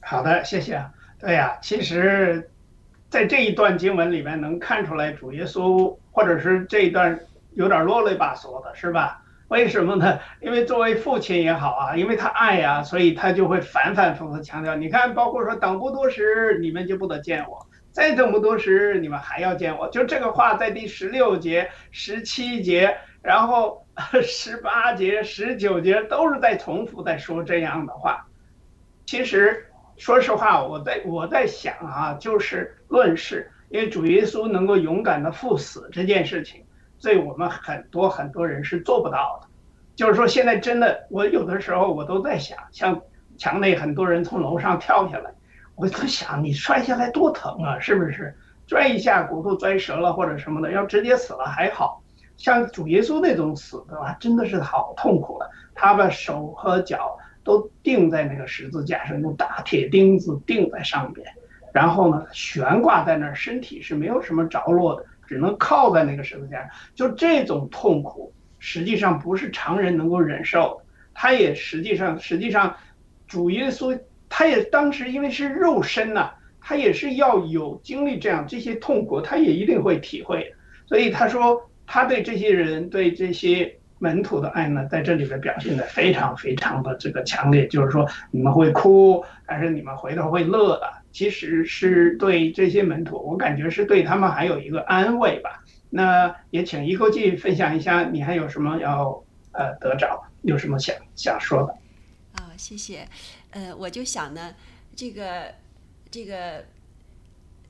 [0.02, 0.86] 好的，谢谢。
[1.20, 2.52] 对呀，其实，
[3.10, 7.20] 在这一段经文里面能看出来，主耶稣或者是这一段
[7.54, 9.22] 有点啰里吧嗦的，是吧？
[9.48, 10.20] 为什么呢？
[10.42, 14.76] 因为作为父亲也好啊，因为他爱呀，所以他就会反反复复强调。
[14.76, 17.66] 你看，包括说等不多时，你们就不得见我。
[17.92, 19.88] 再等不多时，你们还要见我。
[19.90, 23.84] 就这个话，在第十六节、十七节，然后
[24.22, 28.28] 十八节、十九节都是在重复在说这样的话。
[29.06, 29.66] 其实，
[29.98, 36.64] 说实话，我在我在想啊，就是论事，因为主耶稣能够勇敢的赴死这件事情，
[37.02, 39.48] 对我们很多很多人是做不到的。
[39.96, 43.02] 就是说，现在真的，我有的时候我都在想，像
[43.38, 45.32] 墙内很多人从楼上跳下来。
[45.76, 48.36] 我在想，你摔下来多疼啊，是不是？
[48.68, 52.03] 摔一下骨头摔折了或者什么的，要直接死了还好，
[52.44, 55.50] 像主耶稣那种死的话，真的是好痛苦的。
[55.74, 61.26] 他把手和脚都钉在那个十字架上，用大铁钉子钉在上边，
[61.72, 66.70] 然后呢悬挂在那儿，身体是没有什么着落的，只能靠在那个十字架上。
[66.94, 70.86] 就这种痛苦，实际上不是常人能够忍受的。
[71.14, 72.76] 他也实际上，实际上，
[73.26, 73.98] 主耶稣。
[74.28, 80.54] 他也当时因为是肉身呐，他也是要有经历这样这些痛苦，他也一定会体会。
[80.88, 87.68] 所以他说，他对这些人、对这些门徒的爱呢，在这里边表现的非常非常的这个强烈。
[87.68, 90.92] 就是说，你们会哭，但是你们回头会乐的。
[91.12, 95.64] 其实是对这些门徒，我感觉是对他们还有一个安慰吧。
[95.92, 102.42] 那也请一口气分享一下，你还有什么要呃得着，有什么想想说的？
[102.42, 103.08] 啊，谢谢。
[103.52, 104.56] 呃，我就想呢，
[104.96, 105.54] 这个，
[106.10, 106.66] 这个，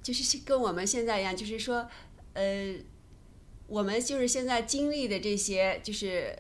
[0.02, 1.86] 就是跟我们现在一样，就是说，
[2.32, 2.74] 呃，
[3.68, 6.38] 我们就是现在经历的这些，就是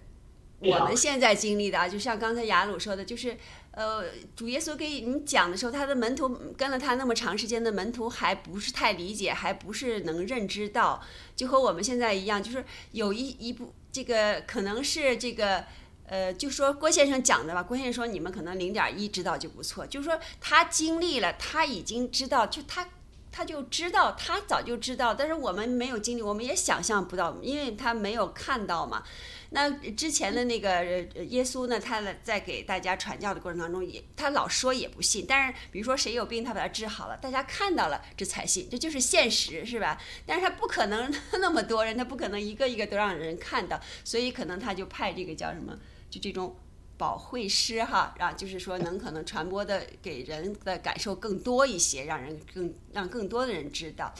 [0.59, 3.37] 我们现在经历的啊，就像刚才雅鲁说的，就是，
[3.71, 4.05] 呃，
[4.35, 11.01] 主耶稣给你讲的时候，他的门徒跟了他那么长时间的门徒还不是太理解，还不是能认知到，
[11.35, 15.65] 就和我们现在一样，就是有一一部这个可能是这个。
[16.05, 17.63] 呃，就说郭先生讲的吧。
[17.63, 19.87] 郭先生说，你们可能零点一知道就不错。
[19.87, 22.87] 就是说，他经历了，他已经知道，就他
[23.33, 25.13] 他就知道，他早就知道。
[25.13, 29.03] 但是我们没有经历，我们也想象不到，因为他没有看到嘛。
[29.49, 30.83] 那之前的那个
[31.25, 35.25] 耶稣呢，他在给大家传教的过程当中，也他老说也不信。
[35.27, 39.99] 但是比如说谁有病，他把他治好了，大家看到了这才信，这就是现实，是吧？
[40.25, 41.11] 但是他不可能
[41.41, 45.77] 那么多人，他不可能一个一个都让人看到，所以可能他就派这个叫什么？
[46.09, 46.55] 就这种
[47.03, 54.13] 保会师哈，让就是说能可能传播的给人的感受更多一些，让人更让更多的人知道。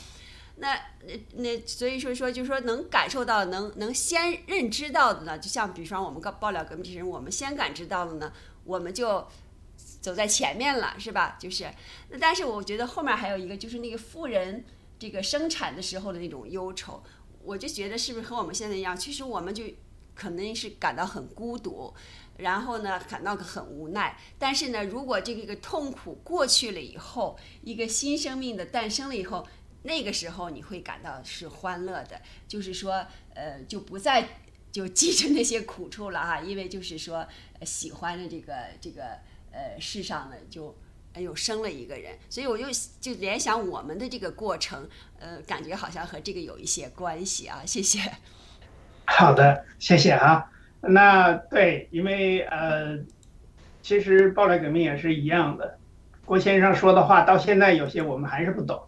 [0.57, 0.77] 那
[1.36, 8.34] 那所以说说就是说能感受到能能先认知到的呢，就像比方我们告爆料革命这些人，我们先感知到了呢，
[8.65, 9.25] 我们就
[10.01, 11.38] 走在前面了，是吧？
[11.39, 11.63] 就是
[12.09, 14.65] 那，但是我觉得后面还有一个就是那个富人
[14.99, 17.01] 这个生产的时候的那种忧愁，
[17.45, 18.97] 我就觉得是不是和我们现在一样？
[18.97, 19.63] 其实我们就。
[20.15, 21.91] 可能是感到很孤独，
[22.38, 24.17] 然后呢，感到很无奈。
[24.39, 29.47] 但是呢，如果这个痛苦过去了以后，一个新生命的诞生了以后，
[29.84, 34.29] 那个时候你会感到是欢乐的，就是说，呃，就不再
[34.71, 37.27] 就记着那些苦处了哈，因为就是说，
[37.63, 39.03] 喜欢的这个这个
[39.51, 40.75] 呃世上呢，就
[41.15, 42.65] 又生了一个人，所以我就
[42.99, 47.61] 就联想我们的这个过程，呃，感觉好像和这个有一些关系啊。
[47.65, 47.99] 谢谢。
[49.05, 50.49] 好的，谢谢啊。
[50.86, 52.99] 那对，因为呃，
[53.81, 55.77] 其实暴力革命也是一样的。
[56.25, 58.81] 郭先生说的话到现在有些我们还是不懂。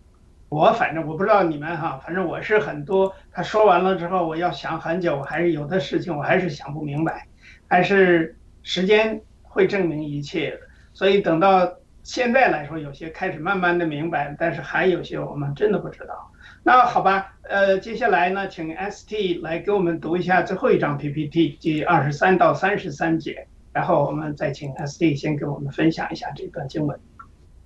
[0.50, 7.26] 我反正我不知道你们哈，反正我是很多他说完了之后，我要想很久，我还是有的事情我还是想不明白。
[7.68, 10.60] 但是时间会证明一切的，
[10.94, 11.74] 所以等到
[12.06, 16.32] 现在来说，有些开始慢慢的明白，但是还有些我们真的不知道。
[16.62, 27.00] 那好吧，呃，接下来呢，请 ST 来给我们读一下最后一张 PPT，第二十三到三十三节，然后我们再请 ST 先给我们分享一下这段经文。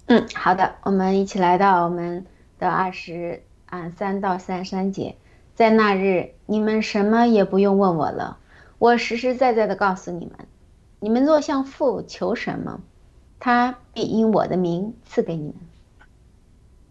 [0.05, 2.25] 嗯，好的，我们一起来到我们
[2.57, 5.17] 的二十啊三到三十三节，
[5.53, 8.37] 在那日，你们什么也不用问我了，
[8.77, 10.47] 我实实在在的告诉你们，
[11.01, 12.79] 你们若向父求什么，
[13.39, 15.55] 他必因我的名赐给你们。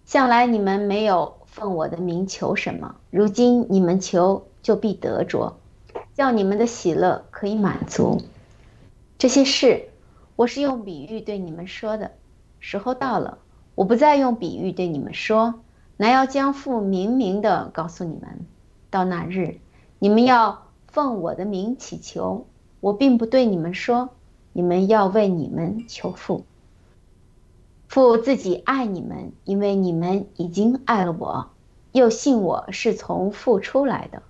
[0.05, 1.37] 向来你们没有。
[1.51, 2.95] 奉我的名求什么？
[3.11, 5.57] 如今你们求，就必得着，
[6.15, 8.21] 叫你们的喜乐可以满足。
[9.17, 9.89] 这些事，
[10.37, 12.13] 我是用比喻对你们说的。
[12.61, 13.39] 时候到了，
[13.75, 15.55] 我不再用比喻对你们说，
[15.97, 18.47] 乃要将父明明的告诉你们。
[18.89, 19.59] 到那日，
[19.99, 22.47] 你们要奉我的名祈求，
[22.79, 24.11] 我并不对你们说，
[24.59, 26.45] 你们要为你们求父。
[27.87, 31.51] 父自己爱你们，因为你们已经爱了我，
[31.93, 34.25] 又信我是从父出来的。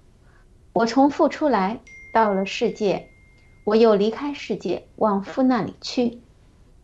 [0.74, 1.80] 我从父出来，
[2.12, 3.08] 到了世界，
[3.64, 6.20] 我又离开世界，往父那里去。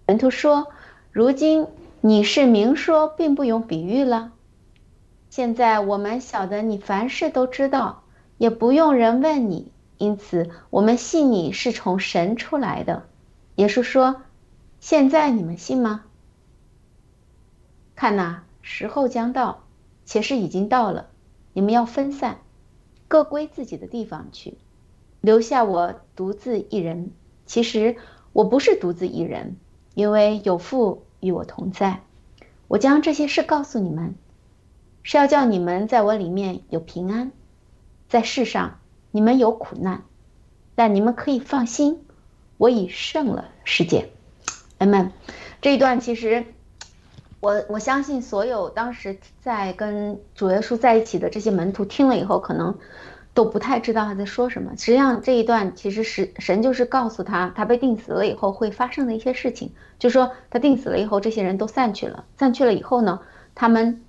[0.07, 0.69] 门徒说
[1.13, 1.67] ：“如今
[2.01, 4.33] 你是明说，并不用比喻了。
[5.29, 8.05] 现在我们晓得你凡事都知道，
[8.39, 13.05] 也不用人问你，因此我们信你是从神出来的。”
[13.57, 14.23] 耶稣说
[14.81, 16.05] ：“现在你们信吗？
[17.95, 19.65] 看呐，时候将到，
[20.05, 21.11] 且是已经到了，
[21.53, 22.39] 你们要分散。”
[23.07, 24.59] 各归自己的地方去，
[25.21, 27.13] 留下我独自一人。
[27.47, 27.97] 其实
[28.33, 29.57] 我不是独自一人，
[29.95, 32.03] 因为有父与我同在。
[32.67, 34.17] 我将这些事告诉你们，
[35.05, 37.31] 是要叫你们在我里面有平安。
[38.09, 38.81] 在世上
[39.13, 40.03] 你们有苦难，
[40.75, 42.04] 但你们可以放心，
[42.57, 44.09] 我已胜了世界。
[44.79, 45.13] 阿门。
[45.61, 46.45] 这一段其实。
[47.41, 52.79] 我我相信所有当时在跟主耶稣在一起的这些门徒听了以后，可能
[53.35, 54.71] 都不太知道他在说什么。
[54.79, 59.75] 实际上这一段其实是神就是告诉他，他被定死了以后会发生的一些事情。
[59.99, 63.21] 就说他定死了以后，这些人都散去了，散去了以后呢，
[63.55, 64.03] 他们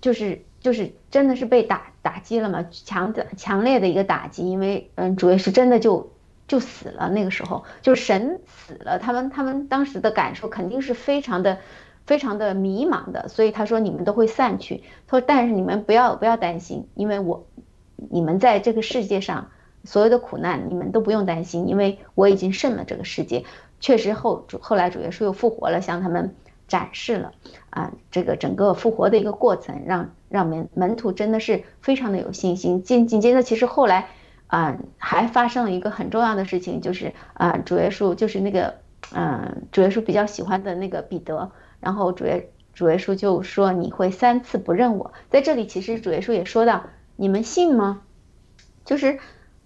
[0.00, 6.10] 就是就是真的是被打打击了嘛，强的强烈的一个打击，因为嗯，主耶稣真的就
[6.50, 7.08] 就死了。
[7.08, 11.58] 那个时候就是神死了，他们他们当时的感受肯定是非常的。
[12.06, 14.82] 非常的迷茫的，所以他说你们都会散去。
[15.06, 17.44] 他说，但是你们不要不要担心，因为我，
[18.10, 19.50] 你们在这个世界上
[19.84, 23.44] 所有的苦难，你们都不用担心，因为我已经胜了这个世界。
[23.78, 26.34] 确实后主后来主耶稣又复活了，向他们
[26.66, 27.32] 展示了
[27.68, 32.82] 啊这个整个复活的一个过程，让让门门徒真的是非常的有信心。
[32.82, 34.08] 紧紧接着，其实后来
[34.50, 38.74] 啊还发生了一个很重要的事情，就是啊主耶稣就是那个
[39.14, 41.50] 嗯主耶稣比较喜欢的那个彼得。
[41.80, 46.82] 然后主耶主耶稣就说你会三次不认我，在这里其实主耶稣也说到
[47.16, 48.02] 你们信吗？
[48.84, 49.18] 就是，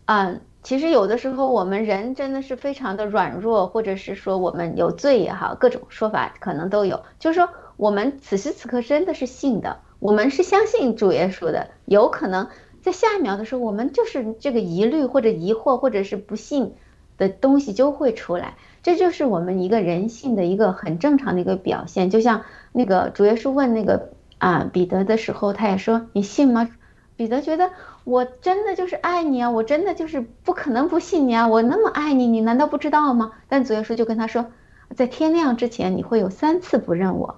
[0.04, 7.02] 嗯，其实有的时候我们人真的是非常的软弱，或者是说我们有罪也好，各种说法可能都有。
[7.18, 12.48] 就是说我们此时此刻真的是信的，我们是相信主耶稣的，有可能
[12.84, 16.74] 在下一秒的时候，我们就是这个疑虑或者疑惑或者是不信
[17.16, 18.56] 的东西就会出来。
[18.82, 26.68] 这就是我们一个人性的一个很正常的一个表现，就像那个主耶稣问那个啊彼得的时候，他也说你信吗？
[27.16, 27.70] 彼得觉得
[28.04, 33.32] 我真的就是爱你啊，我真的就是不可能不信你啊，我那么爱你，你难道不知道吗？
[33.48, 34.46] 但主耶稣就跟他说，
[34.94, 37.36] 在天亮之前你会有三次不认我。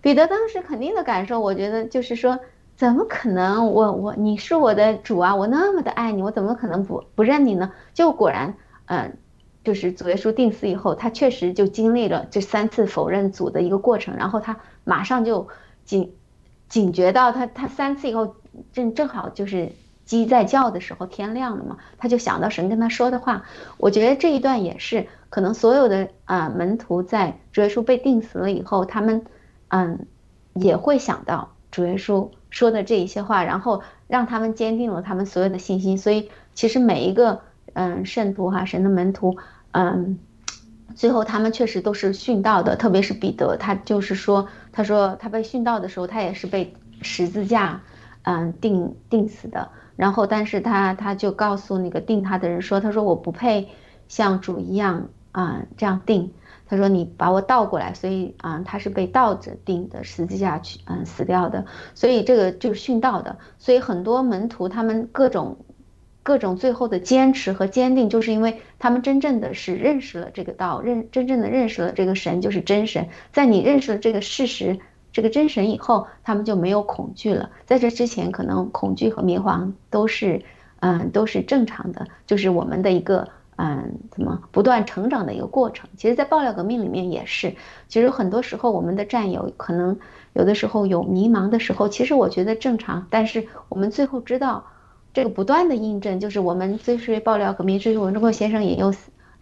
[0.00, 2.38] 彼得当时肯定的感受，我觉得就是说，
[2.78, 3.70] 怎么可能？
[3.70, 7.72] 我我你是我的主啊，我那么的爱你，我怎么可能不不认你呢？
[7.92, 8.54] 就果然，
[8.86, 9.18] 嗯。
[9.64, 15.48] 就是主耶稣定死以后，他确实就经历了这三次否认主的一个过程，然后他马上就
[15.84, 16.14] 警
[16.70, 18.36] 警觉到他他三次以后
[18.72, 19.72] 正正好就是
[20.06, 23.44] 鸡在叫的时候，天亮了嘛，他就想到神跟他说的话。
[23.76, 29.26] 我觉得这一段也是可能所有的啊门徒在主耶稣被定死了以后，他们
[29.68, 30.06] 嗯
[30.54, 35.98] 也会想到主耶稣说的这一些话，然后让他们坚定了他们所有的信心。
[35.98, 37.40] 所以其实每一个
[37.72, 39.36] 嗯圣徒哈神的门徒。
[39.72, 40.18] 嗯，
[40.96, 47.82] 最后他们确实都是殉道的，特别是彼得，他就是说，他说他被殉道的时候，他也是被十字架，
[48.22, 49.68] 嗯，钉钉死的。
[49.94, 53.68] 然后，但是他他就告诉那个钉他的人说，他说我不配
[54.08, 56.32] 像主一样啊这样钉，
[56.68, 61.64] 他说你把我倒过来，所以啊他是被倒着钉的十字架去嗯死掉的，
[61.94, 63.38] 所以这个就是殉道的。
[63.58, 65.56] 所以很多门徒他们各种。
[66.24, 73.08] 各种最后的坚持和坚定，就是因为他们真正的是认识了这个道，认真正的认识了这个神就是真神。
[73.32, 74.78] 在你认识了这个事实，
[75.10, 77.48] 这个真神以后，他们就没有恐惧了。
[77.64, 80.42] 在这之前，可能恐惧和迷茫都是，
[80.80, 83.26] 嗯，都是正常的，就是我们的一个，
[83.58, 85.90] 嗯，怎么不断成长的一个过程。
[85.96, 87.54] 其实，在爆料革命里面也是，
[87.88, 89.98] 其实很多时候我们的战友可能
[90.32, 94.64] 有的时候有迷茫的时候，其实我觉得正常，但是我们最后知道。
[95.14, 98.94] 这个不断的印证，就是我们追随爆料革命，追随文忠国先生也有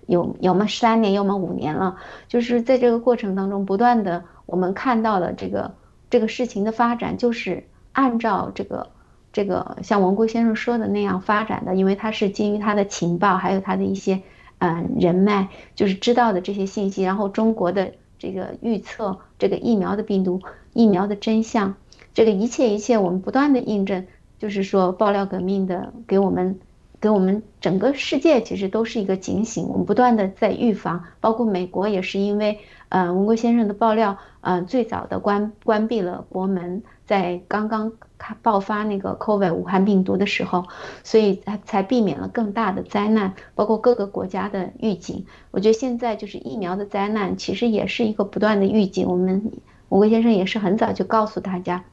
[0.07, 1.97] 有有么三年，有么五年了。
[2.29, 5.75] 就是在这个过程当中，不断的我们看到了这个
[6.09, 8.89] 这个事情的发展，就是按照这个
[9.37, 14.23] 这个像文贵先生说的那样发展的，因为他是基于他的情报，还有他的一些
[14.61, 20.41] 嗯人脉，就是知道的这些信息，然后中国的这个预测，这个疫苗的病毒，
[20.73, 21.75] 疫苗的真相，
[22.15, 24.07] 这个一切一切，我们不断的印证。
[24.39, 26.59] 就是说爆料革命的给我们。
[26.99, 32.59] 给我们整个世界其实都是一个警醒，我们不断的在预防，包括美国也是因为，
[32.89, 40.67] 呃，文贵先生的爆料，呃，最早的关关闭了国门，在刚刚开爆发那个 COVID 武汉病毒的时候，
[41.05, 45.25] 所以才才避免了更大的灾难，包括各个国家的预警。
[45.53, 49.09] 我觉得现在就是疫苗的灾难，其实也是一个不断的预警。
[49.09, 49.53] 我们
[49.89, 51.85] 文贵先生也是很早就告诉大家。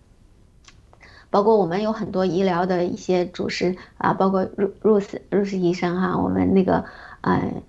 [1.30, 6.86] 包括我们有很多医疗的一些主持啊，包括入入斯入斯医生哈，我们那个，
[7.22, 7.64] 嗯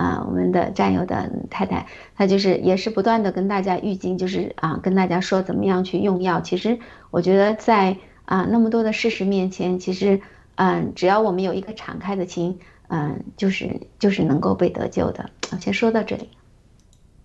[0.00, 1.86] 啊，我们的战友的太太，
[2.16, 6.40] 她就是也是不断的跟大家预警，就是啊，跟大家说怎么样去用药。
[6.40, 6.78] 其实
[7.10, 10.20] 我觉得在啊那么多的事实面前，其实
[10.54, 15.28] 嗯，只要我们有一个敞开的心，嗯，就是就是能够被得救的。
[15.52, 16.30] 我先说到这里。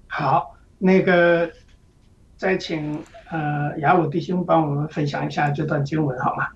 [0.08, 1.50] 好，那个
[2.38, 3.02] 再请。
[3.32, 6.48] 呃，雅武弟兄帮我们分享一下这段经文好吗？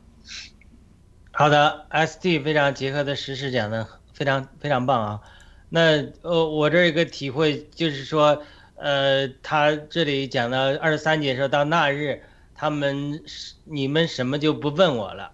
[1.32, 5.22] 好的，S D 非常结合的实事讲的非常非常棒啊。
[5.70, 8.42] 那呃，我这一个体会就是说，
[8.76, 12.22] 呃，他这里讲到二十三节说到那日，
[12.56, 13.22] 他们
[13.66, 15.32] 你们什么就不问我了。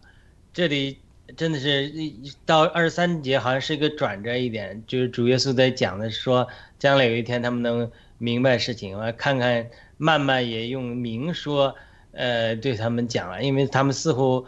[0.54, 1.00] 这里
[1.36, 1.92] 真的是
[2.46, 9.68] 到二十三节好像是一个转折一点，就是主耶稣在讲的说，将来有一天他们能明白事情，我看看。
[9.98, 11.74] 慢慢也用明说，
[12.12, 14.46] 呃，对他们讲了，因为他们似乎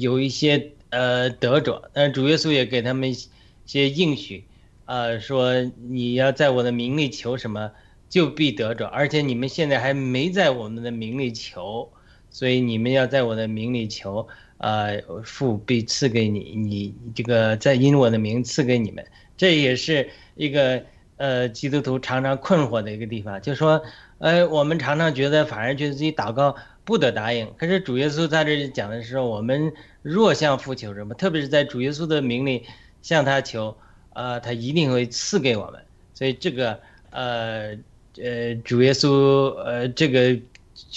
[0.00, 3.16] 有一些呃得着，但是主耶稣也给他们一
[3.64, 4.42] 些应许，
[4.88, 5.52] 呃，说
[5.88, 7.70] 你要在我的名里求什么，
[8.08, 11.92] 就必得着，而且你们现在还没在我们的名里求，
[12.30, 14.26] 所以你们要在我的名里求，
[14.56, 19.04] 呃，父必赐给你，你这个在因我的名赐给你们，
[19.36, 20.82] 这也是一个
[21.18, 23.82] 呃基督徒常常困惑的一个地方，就说。
[24.20, 27.48] 呃，我们常常觉得，反而觉得自己祷告不得答应。
[27.56, 29.72] 可是主耶稣在这里讲的时候，我们
[30.02, 32.64] 若向父求什么，特别是在主耶稣的名里
[33.00, 33.76] 向他求，
[34.18, 35.80] 呃，他一定会赐给我们。
[36.12, 37.78] 所以这个，呃，
[38.16, 40.36] 呃，主耶稣，呃，这个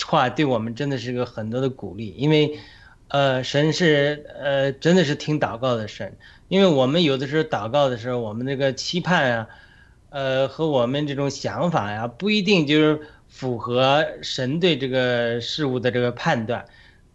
[0.05, 2.57] 话对我们真的是个很多的鼓励，因为，
[3.09, 6.17] 呃，神是，呃，真的是听祷告的神。
[6.47, 9.47] 因为我们有的时候祷告的时候，我们那个期盼啊。
[10.13, 12.99] 呃，和我们这种想法呀，不一定就是
[13.30, 16.65] 符合神对这个事物的这个判断。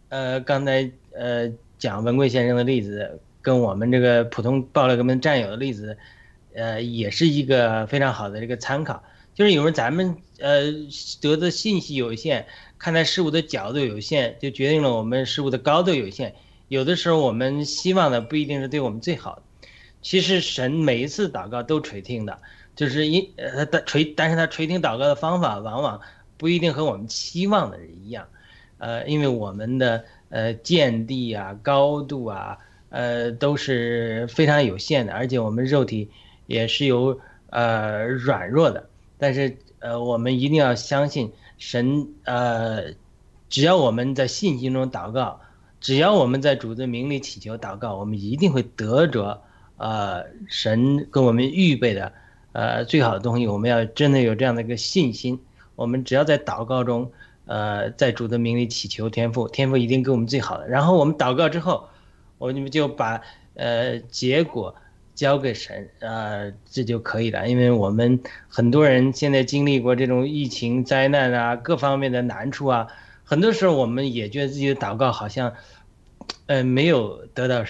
[0.08, 5.96] 呃，刚才呃讲文贵先生的例子，跟我们这个普通爆料革命战友的例子，
[6.52, 9.04] 呃，也是一个非常好的这个参考。
[9.34, 10.64] 就是有时候咱们呃
[11.20, 12.44] 得的信息有限，
[12.76, 16.34] 看待事物的角度有限，就决定了我们事物的高度有限。
[16.66, 19.42] 有的时候我们希望的不一定是对我们最好的。
[20.02, 22.36] 其实神每一次祷告都垂听的。
[22.74, 26.00] 就是因呃他垂，但是他垂听祷告的方法往往
[26.36, 28.26] 不一定和我们期望的一样，
[28.78, 32.58] 呃，因为我们的呃见地啊、高度啊，
[32.90, 36.10] 呃都是非常有限的，而且我们肉体
[36.46, 37.20] 也是有
[37.50, 38.88] 呃软弱的。
[39.18, 42.92] 但是呃，我们一定要相信神，呃，
[43.48, 45.40] 只要我们在信心中祷告，
[45.80, 49.42] 只要我们在主的名里祈求祷告，我们一定会得着
[49.76, 52.12] 呃神给我们预备的。
[52.52, 55.38] 呃，最好的东西，我们要真的有这样的一个信心。
[55.74, 57.12] 我们只要在祷告中，
[57.44, 60.66] 呃，在主的名里祈求天赋，天赋一定给我们最好的。
[60.66, 61.86] 然后我们祷告之后，
[62.38, 63.20] 我们就把
[63.54, 64.74] 呃结果
[65.14, 67.48] 交给神，呃，这就可以了。
[67.48, 72.88] 因为我们很多人现在经历过这种疫情灾难啊，各方面的难处啊，
[73.24, 75.54] 很多时候我们也觉得自己的祷告好像，
[76.46, 77.64] 呃，没有得到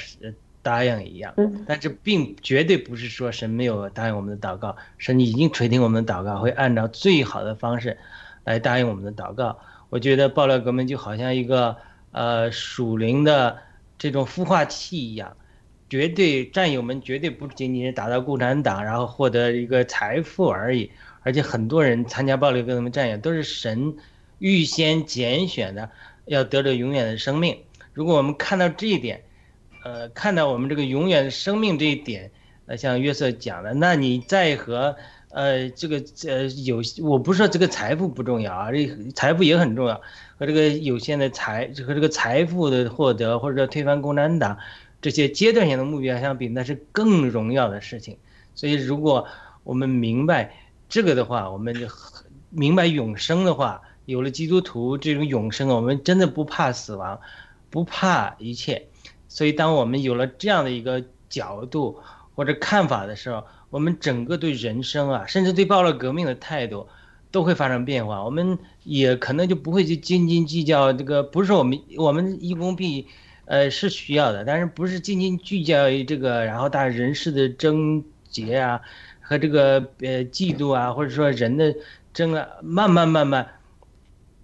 [0.62, 1.32] 答应一样，
[1.68, 7.96] 但这并绝对不是说神没有答应我们的祷告，神已经垂听我们的祷告，会按照最好的方式
[8.42, 9.56] 来答应我们的祷告。
[9.88, 11.76] 我觉得爆料革命就好像一个
[12.10, 13.58] 呃属灵的
[13.98, 15.36] 这种孵化器一样，
[15.88, 20.90] 绝对战友们绝对不仅仅是打到共产党，然后获得一个财富而已，
[21.22, 23.96] 而且很多人参加暴力革命战友都是神
[24.38, 25.90] 预先拣选的，
[26.24, 27.58] 要得着永远的生命。
[27.92, 29.22] 如果我们看到这一点。
[29.84, 32.32] 呃，看到我们这个永远生命这一点，
[32.66, 34.96] 呃，像约瑟讲的，那你再和
[35.30, 40.02] 呃这个呃有，我不是说这个财富不重要啊，这财富也很重要，
[40.38, 44.58] 和这个有限的财和这个财富的获得，或者说推翻共产党
[45.00, 48.18] 这些阶段性的目标相比，那是更荣耀的事情。
[48.54, 49.26] 所以，如果
[49.64, 50.54] 我们明白
[50.88, 51.86] 这个的话，我们就
[52.50, 57.20] 明白永生的话，有了基督徒这种永生，我们真的不怕死亡，
[57.70, 58.86] 不怕一切。
[59.28, 62.00] 所以，当我们有了这样的一个角度
[62.34, 66.88] 或者看法的时候，我们整个对人生啊，甚至对暴力革命的态度，
[67.36, 68.24] 都会发生变化。
[68.24, 73.06] 我们也可能就不会去斤斤计较这个，不是我们我们义工必
[73.44, 78.80] 呃，是需要的，但是不是仅仅聚焦于这个，然后大人事的症结啊，
[79.20, 81.74] 和这个呃嫉妒啊，或者说人的
[82.14, 83.46] 争啊，慢慢慢慢，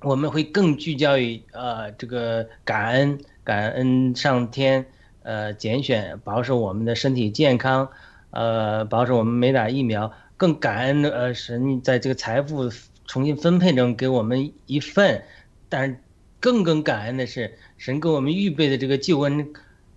[0.03, 4.85] 我们会更聚焦于呃这个感恩，感恩上天，
[5.23, 7.89] 呃拣选保守我们的身体健康，
[8.33, 10.13] 呃保守我们没打疫苗，
[10.43, 12.69] 更感恩呃神在这个财富
[13.07, 15.23] 重新分配中给我们一份，
[15.69, 15.97] 但是
[16.41, 17.57] 更更感恩的是。
[17.79, 19.53] 神给我们预备的这个救恩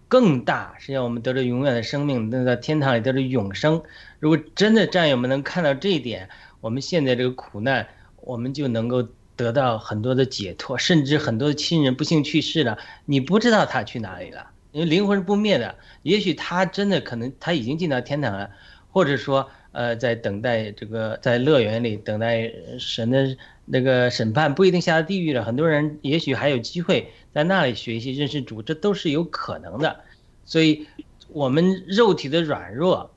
[0.07, 3.81] 更大，是让我们得着永远的生命，能在天堂里得着永生。
[4.19, 6.29] 如果真的战友们能看到这一点，
[6.61, 10.77] 我们现在这个苦难，我们就能够得到很多的解脱。
[10.77, 15.73] 甚至很多的亲人不幸去世了，你不知道他去哪里了，因为灵魂是不灭的。
[16.03, 18.51] 也许他真的可能他已经进到天堂了，
[18.91, 25.43] 或者说呃在等待这个在乐园里等待神的那个审判，不一定下地狱了。
[25.43, 27.11] 很多人也许还有机会。
[27.35, 29.99] 在那里学习认识主，这都是有可能的，
[30.45, 30.87] 所以，
[31.27, 33.11] 我们肉体的软弱，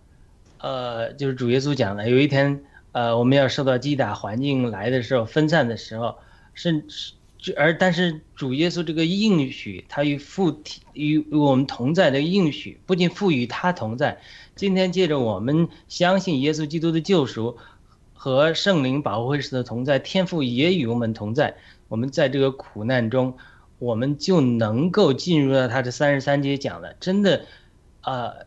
[0.59, 6.17] 呃，就是主耶稣讲的，有一天，呃，我们要受到击打，环境来的时候，分散的时候，
[6.53, 7.13] 甚至
[7.57, 10.63] 而但是主耶稣这个应许，他与父
[10.93, 14.21] 与我们同在的应许，不仅赋予他同在，
[14.57, 17.57] 今天借着我们相信耶稣基督的救赎
[18.13, 21.57] 和圣灵保护会师的同在，天父也与我们同在，
[21.89, 23.37] 我们在这个苦难中。
[23.81, 27.47] 我们就能够进入到他的三十三节讲的，真的，
[28.03, 28.45] 呃，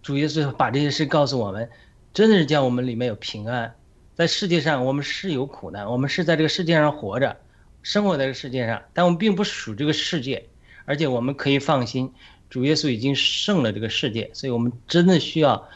[0.00, 1.68] 主耶稣把这些事告诉我们，
[2.12, 3.74] 真的是叫我们里面有平安。
[4.14, 7.36] 在世界上，我们是有苦难，我们是在这个世界上活着，
[7.84, 10.46] 生活在这个世界上，但我们并不属这个世界，
[10.86, 12.12] 而且我们可以放心，
[12.50, 15.68] 主耶稣已经胜了这个世界，所以我们真的需要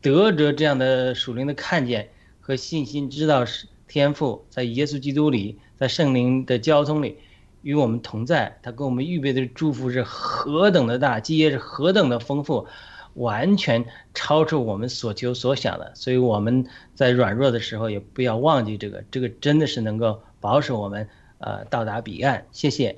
[0.00, 2.10] 得着这样的属灵的看见
[2.40, 3.44] 和信心，知道
[3.88, 7.16] 天赋在耶稣基督里，在圣灵的交通里。
[7.62, 12.68] 与我们同在，他给我们预备的祝福是何等的大，基业是何等的丰富，
[13.14, 13.84] 完全
[14.14, 15.90] 超出我们所求所想的。
[15.96, 16.64] 所以我们
[16.94, 21.08] 在软弱的时候，也不要忘记这个，这个真的是能够保守我们，
[21.46, 22.44] 呃，到达彼岸。
[22.50, 22.96] 谢谢。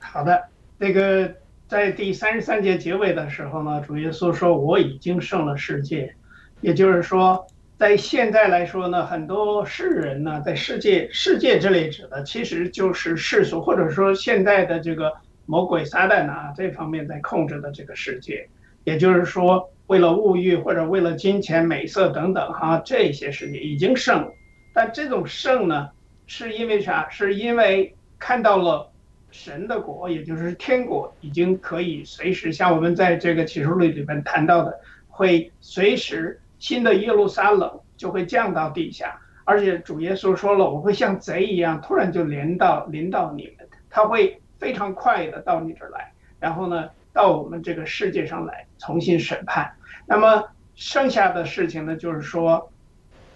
[0.00, 0.42] 好的，
[0.78, 1.32] 那个
[1.68, 6.12] 在第三十三节结尾的时候呢，主耶稣说：“我已经胜了世界。”
[6.60, 7.46] 也就是说。
[7.78, 15.12] 在现在来说呢，很多世人呢，在世界世界这里指的其实就是世俗，或者说现在的这个
[15.44, 18.48] 魔鬼撒旦啊这方面在控制的这个世界，
[18.84, 24.32] 也就是说，为了物欲或者为了金钱、美色等等哈，这些世界已经胜了。
[24.72, 25.90] 但这种胜呢，
[26.26, 27.08] 是因为啥？
[27.08, 28.90] 是因为看到了
[29.30, 36.40] 神的国，也就是天国，已经可以随时像我们在这个启示录里面谈到的，会随时。
[36.58, 49.70] 新的耶路撒冷就会降到地下，而且主耶稣说了，我会像贼一样，突然就临到临到你们，他会非常快的到你这儿来，然后呢，到我们这个世界上来重新审判。
[50.06, 50.44] 那么
[50.74, 52.72] 剩下的事情呢，就是说，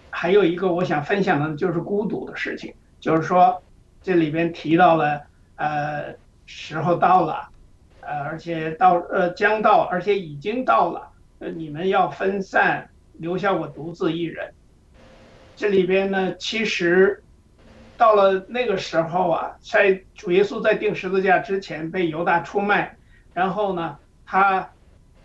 [0.09, 3.61] 还有一个我想分享的就是孤独的事情，就是说，
[4.01, 5.21] 这里边提到了，
[5.57, 6.15] 呃，
[6.45, 7.49] 时候到了，
[7.99, 12.87] 呃，而且到呃将到，而且已经到了，呃，你们要分散。
[13.17, 14.51] 留下我独自一人。
[15.55, 17.21] 这里边呢，其实
[17.95, 22.97] 到了那个时候啊，在主耶稣在钉十字架之前被犹大出卖，
[23.31, 24.67] 然后呢，他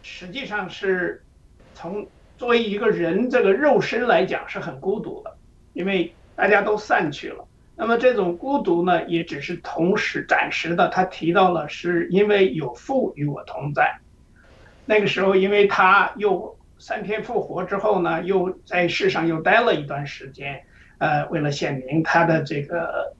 [0.02, 1.24] 实际上是
[1.72, 5.34] 从作为一个人这个肉身来讲是很孤独的，
[5.72, 7.45] 因为大家都散去了。
[7.76, 10.88] 那么这种孤独呢，也只是同时暂时的。
[10.88, 13.98] 他提到了是因为有父与我同在。
[14.84, 16.56] 那个时候，因为他又。
[16.78, 20.62] 三天复活之后呢，又在世上又待了一段时间，
[20.98, 23.14] 呃，为了显明他的这个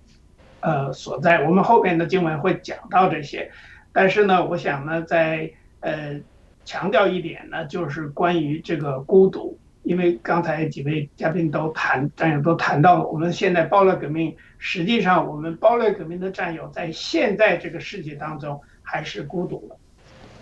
[0.60, 3.50] 呃所在，我们后边的经文会讲到这些。
[3.94, 5.50] 但是呢，我想呢，在
[5.80, 6.20] 呃
[6.66, 19.76] 强调一点呢，就是关于这个孤独，因为刚才几位嘉宾都谈战友都谈到了，我们现在暴乱革命，实际上我们暴乱革命的战友在现在这个世界当中还是孤独的。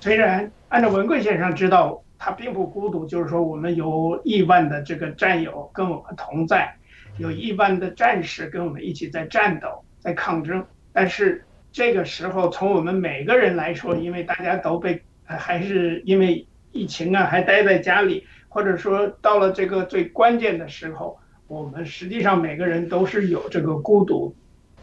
[0.01, 2.01] 虽然按照文贵先生知道。
[2.17, 6.75] 他并不孤独，就是说我们有亿万的这个战友跟我们同在，
[7.19, 10.65] 有亿万的战士跟我们一起在战斗、在抗争。
[10.91, 21.19] 但是这个时候，从我们每个人来说，因为大家都被还是因为疫情啊，还待在家里，或者说到了这个最关键的时候，
[21.49, 24.33] 我们实际上每个人都是有这个孤独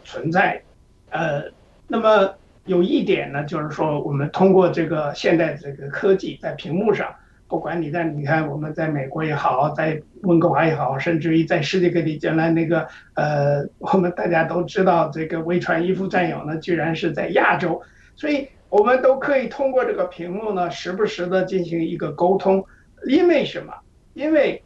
[0.04, 0.60] 存在。
[1.08, 1.44] 呃，
[1.88, 2.34] 那么
[2.66, 7.10] 有一点呢，就是说我们通过这个现代这个科技，在屏幕上。
[7.48, 17.80] 不管你在，你看我们在美国也好，在温哥华也好，甚至于在世界各地，将来那个呃，我们大家都知道，这个微传衣服战友呢，居然是在亚洲，
[18.16, 22.62] 所以我们都可以通过这个屏幕呢，时不时的进行一个沟通。
[23.06, 23.72] 因为什么？
[24.14, 24.62] 因为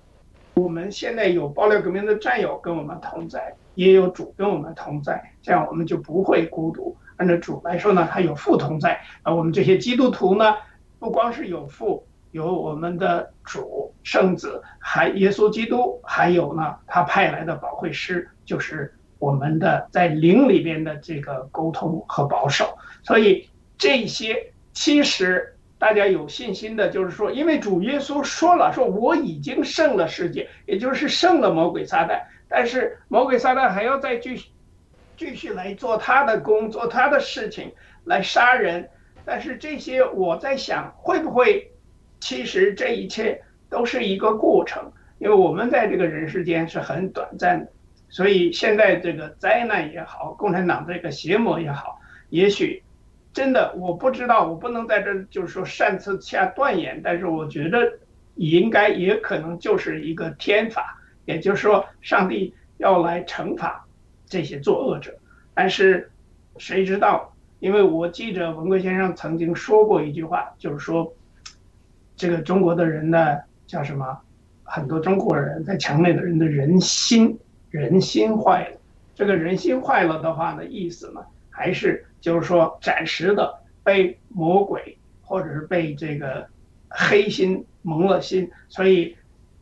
[0.54, 6.96] 我们现在有爆料革命的战友跟我们同在，也有主跟我们同在，这样我们就不会孤独。
[7.16, 10.56] 按照主来说呢，他有父同在，而我们这些基督徒呢，
[10.98, 22.76] 不光是有父，有我们的主圣子，还耶稣基督，还有呢，他派来的保惠师，就是我们的在灵里边的这个沟通和保守。
[23.02, 23.48] 所以。
[23.78, 32.22] 这些其实大家有信心的，就是说，因为主耶稣说了，说我已经胜了世界，也就是胜了魔鬼撒旦。
[32.48, 34.48] 但是魔鬼撒旦还要再继续
[35.18, 37.70] 继续来做他的工作，他的事情
[38.04, 38.88] 来杀人。
[39.24, 41.70] 但是这些我在想，会不会
[42.20, 44.90] 其实这一切都是一个过程？
[45.18, 47.70] 因为我们在这个人世间是很短暂的，
[48.08, 52.00] 所以现在这个灾难也好，共产党这个邪魔也好，
[52.30, 52.82] 也许。
[53.36, 57.86] 真的，我不知道，我不能在这就是说擅自下断言，但是我觉得
[58.36, 63.84] 应该也可能就是一个天法，也就是说，上帝要来惩罚
[64.24, 65.14] 这些作恶者。
[65.52, 66.10] 但是
[66.56, 67.30] 谁知道？
[67.58, 71.12] 因为我记着文贵先生曾经说过一句话，就是说，
[72.16, 73.36] 这个中国的人呢，
[73.66, 74.18] 叫什么？
[74.64, 77.38] 很多中国人在墙内的人的人心，
[77.68, 78.80] 人心坏了。
[79.14, 82.02] 这个人心坏了的话呢，意思呢，还是。
[82.26, 86.44] 就是说，暂时的被魔鬼或者是被这个
[86.88, 89.16] 黑心蒙了心，所以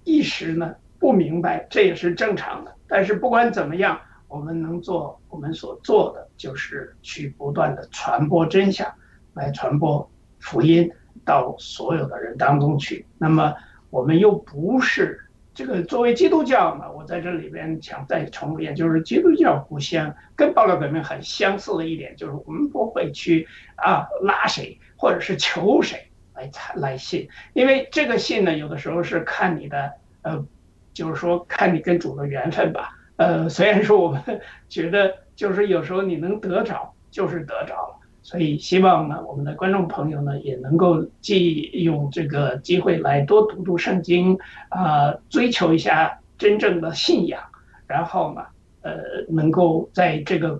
[0.04, 2.74] 一时呢不明白，这也是正常的。
[2.88, 8.90] 但是不管怎么样，我们能做我们所做的，就是去不断的传播真相，
[9.34, 10.90] 来传播福音
[11.22, 13.04] 到所有的人当中去。
[13.18, 13.54] 那么
[13.90, 15.20] 我们又不是。
[15.55, 30.44] 这个作为基督教呢，我在这里边想再重复一遍，就是基督教互相跟爆料革命很相似的一点，就是我们不会去啊拉谁或者是求谁来来信，因为这个信呢，有的时候是看你的呃，
[30.93, 32.98] 就是说看你跟主的缘分吧。
[33.16, 34.20] 呃， 虽然说我们
[34.68, 37.97] 觉得就是有时候你能得着，就是得着了。
[38.24, 44.38] 所以希望呢，我们的观众朋友呢也能够既用这个机会来多读读圣经，
[44.70, 47.38] 啊，追求一下真正的信仰，
[47.86, 48.42] 然后呢，
[48.80, 48.94] 呃，
[49.28, 50.59] 能够在这个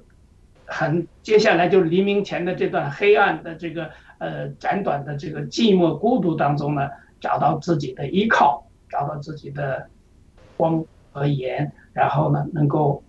[0.67, 9.89] 很接下来就是黎明前的这段黑暗的这个呃短短的这个寂寞孤独当中呢，找到自己的依靠，找到自己的
[10.59, 13.03] 光和盐，然后呢，能够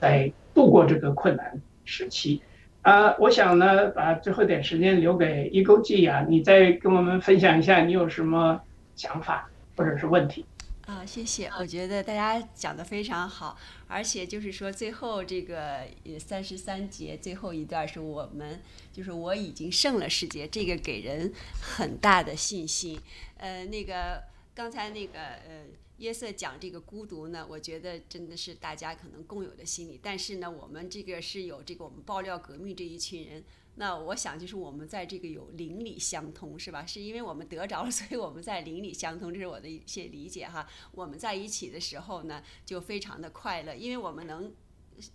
[0.00, 2.40] 在度过这个困难时期。
[2.82, 8.60] 啊，我想呢，把最后点时间留给一勾记啊，你再跟我们分享一下，你有什么
[8.96, 10.44] 想法或者是问题？
[10.86, 13.56] 啊，谢谢，我觉得大家讲的非常好，
[13.86, 15.86] 而且就是说最后这个
[16.18, 18.60] 三十三节最后一段是我们
[18.92, 22.98] 就是我已经胜了世界，这个给人很大的信心。
[23.38, 25.66] 呃，那个刚才那个呃。
[26.02, 30.00] 约瑟讲这个孤独呢，我觉得真的是大家可能共有的心理。
[30.02, 33.44] 但是呢，我们这个是有这个我们爆料革命这一群人，
[33.76, 36.84] 那我想就是我们在这个有邻里相通，是吧？
[36.84, 40.68] 是因为我们得着了， 所以我们在邻里相通，这是我的一些理解哈。
[40.90, 44.52] 我们在一起的时候呢，就非常的快乐，因为我们能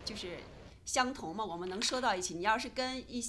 [0.06, 0.38] 就是
[0.86, 2.36] 相同嘛，我们能说到一起。
[2.36, 3.22] 你要是跟一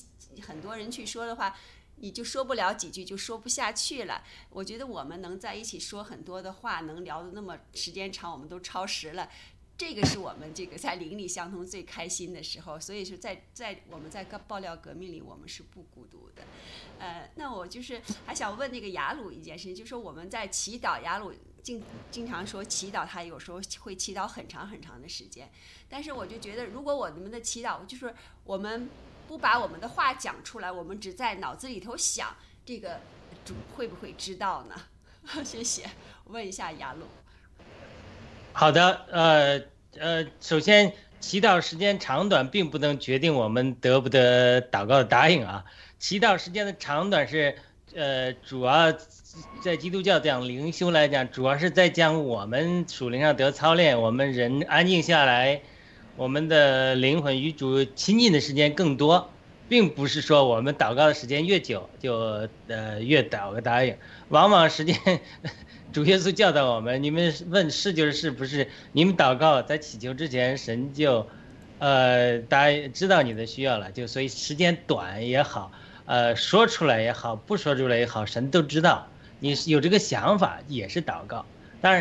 [0.46, 1.56] 很多人去说的话。
[2.00, 4.22] 你就说不了几句，就说不下去了。
[4.50, 9.28] 我觉得我们能在一起说很多的话，能聊的那么时间长，我们都超时了。
[9.76, 12.80] 这个是我们这个在邻里相通最开心的时候。
[12.80, 16.42] 所以说，在在我们在爆料革命里，我们是不孤独的。
[16.98, 21.80] 呃，那我就是还想问那个雅鲁一件事情，就是说我们在祈祷，雅鲁经
[22.10, 25.48] 经常说祈祷，他有时候会祈祷很长很长的时间。
[25.88, 28.14] 但是我就觉得，如果我们的祈祷就是
[28.44, 28.88] 我们。
[29.28, 32.34] 不把我们的话讲出来，我们只在脑子里头想，
[32.64, 32.98] 这个
[33.44, 34.74] 主会不会知道呢？
[35.44, 35.84] 谢谢，
[36.24, 37.04] 问一下雅鲁。
[38.54, 39.60] 好的，呃
[39.98, 45.62] 呃，首先祈祷时间长短并不能决定我们得不得祷告的答应啊。
[45.98, 47.54] 祈祷时间的长短是，
[47.94, 48.90] 呃，主要
[49.62, 55.60] 在基督教讲灵修来讲，主要是在讲我们属灵上得操练，我们人安静下来。
[56.18, 59.30] 我们的灵魂与主亲近的时间更多，
[59.68, 63.96] 并不是说我们祷告的时间越久就呃越祷个答应。
[64.28, 64.98] 往往时间，
[65.92, 68.66] 主耶稣教导我们：你们问是就是是不是？
[68.90, 71.24] 你们祷告在祈求之前，神就
[71.78, 73.92] 呃答知道你的需要了。
[73.92, 75.70] 就所以时间短也好，
[76.04, 79.06] 呃说出来也好，不说出来也好，神都知道。
[79.38, 81.46] 你有这个想法也是祷告，
[81.80, 81.96] 但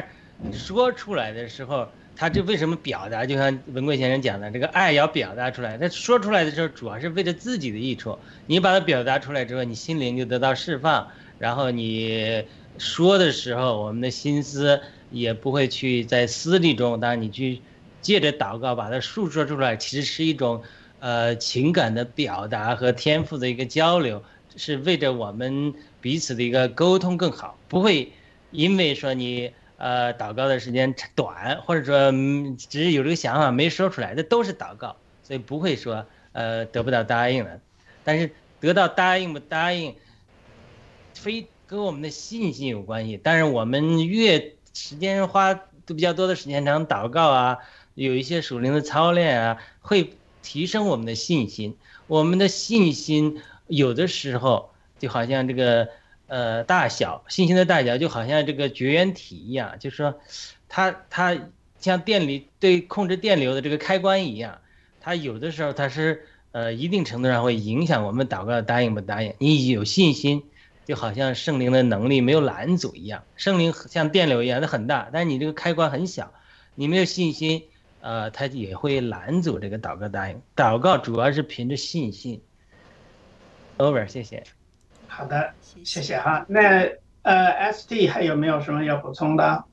[0.52, 1.88] 是说出来的时候。
[2.18, 3.27] 他这为什么表达？
[3.27, 5.77] 就像文贵先生讲的，这个爱要表达出来。
[5.77, 8.18] 他说出来的时候，主要是为了自己的益处。
[8.48, 11.07] 你把它表达出来之后，你心灵就得到释放。
[11.38, 12.44] 然后你
[12.80, 14.81] 说的时候，我们的心思
[15.11, 16.99] 也不会去在私利中。
[16.99, 17.61] 当然你去
[18.02, 20.64] 借着祷告把它诉说出来，其实是一种
[20.99, 24.23] 呃情感的表达和天赋的一个交流，
[24.56, 25.72] 是为着我们
[26.02, 28.11] 彼此的一个沟通更好，不会
[28.49, 29.52] 因为说你。
[29.78, 32.12] 呃，祷告的时间短，或者说
[32.58, 37.60] 只是有这个想法没说出来，这都是祷告，所以不会说呃得不到答应的。
[38.04, 39.95] 但是得到答应不答应，
[41.14, 43.20] 非跟我们的信心有关系。
[43.22, 47.60] 但是我们越时间花都比较多的时间长祷告啊，
[47.94, 51.78] 有一些属灵的操练啊，会提升我们的信心。
[52.08, 55.88] 我们的信心有的时候就好像这个。
[56.28, 60.20] 呃，大小信息的大小就好像这个绝缘体一样，就是说，
[60.68, 61.38] 它它
[61.80, 64.60] 像电力对控制电流的这个开关一样，
[64.99, 69.34] 它有的时候它是呃一定程度上会影响我们祷告答应不答应。
[69.38, 70.44] 你有信心，
[70.86, 76.34] 就好像圣灵的能力没有拦阻一样，圣灵像电流一样，它很大，但是你这个开关很小，
[76.76, 77.64] 你没有信心，
[78.02, 80.41] 呃，它也会拦阻这个祷告答应。
[80.56, 82.41] 祷告主要是凭着信心。
[83.78, 84.44] Over，谢谢。
[85.18, 85.49] 好的，
[85.84, 86.45] 谢谢哈。
[86.48, 86.88] 那
[87.23, 89.64] 呃，S D 还有没有什么要补充的？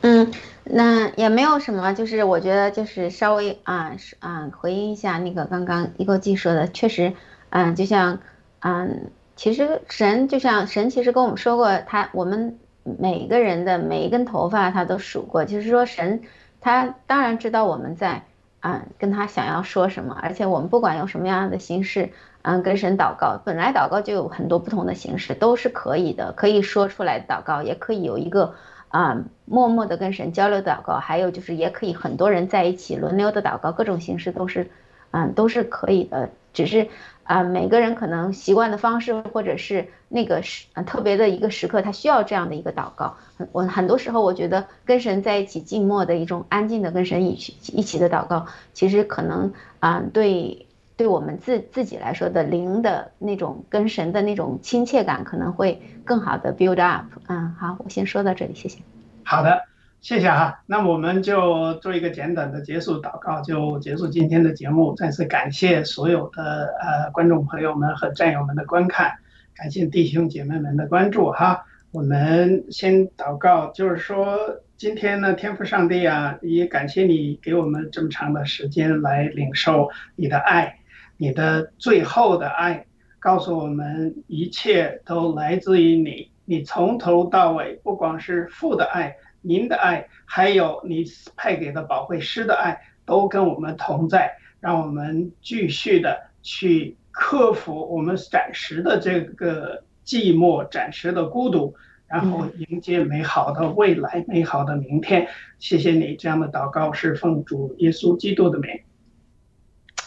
[0.00, 0.32] 嗯，
[0.64, 7.12] 那也没有什么，就是我觉得就是稍微啊啊回应一下那个刚刚一个记说的，确实，
[7.50, 8.18] 嗯，就像
[8.62, 16.22] 嗯，其实神就像神其实跟我们说过，他我们每个人的每一根头发他都数过，就是说神
[16.60, 18.24] 他当然知道我们在
[18.58, 22.10] 啊跟他想要说什么，而且我们不管用什么样的形式。
[22.42, 28.54] 嗯，跟神祷告，本来祷告就有很多不同的形式，都是可以的，可以说出来祷告，也可以有一个
[28.88, 34.70] 啊默默的跟神交流祷告，还有就是也可以很多人在一起轮流的祷告，各种形式都是，
[35.10, 36.88] 嗯，都是可以的，只是
[37.24, 43.18] 啊每个人可能习惯的方式或者是那个时特别的一个时刻，他需要这样的一个祷告。
[43.52, 50.66] 我很多时候我觉得跟神在一起静默的一种安静的跟神一起一起的祷告，其实可能啊对。
[51.00, 57.06] 对我们自自己来说的灵的那种跟神的那种亲切感，可能会更好的 build up。
[57.26, 58.80] 嗯，好，我先说到这里，谢谢。
[59.24, 59.62] 好的，
[60.02, 60.60] 谢谢哈。
[60.66, 64.94] 那我们就做一个简短的结束祷告，就结束今天的节目。
[64.94, 69.14] 再次感谢所有的呃观众朋友们和战友们的观看，
[69.56, 71.64] 感谢弟兄姐妹们的关注哈。
[71.92, 74.38] 我们先祷告，就是说
[74.76, 80.76] 今天呢，天父上帝啊，也感谢你给我们这么长的时间来领受你的爱。
[81.20, 82.86] 你的最后的爱
[83.18, 86.30] 告诉我们，一切都来自于你。
[86.46, 91.04] 你从头到尾，不光是父的爱，您的爱，还有你
[91.36, 94.34] 派给的宝贵师的爱，都跟我们同在。
[94.60, 101.74] 让我们继续的去克服我们暂时的这个寂寞、暂时的孤独，
[102.06, 105.28] 然后迎接美好的未来、美好的明天。
[105.58, 108.70] 谢谢你这样的祷告，是奉主耶稣基督的名。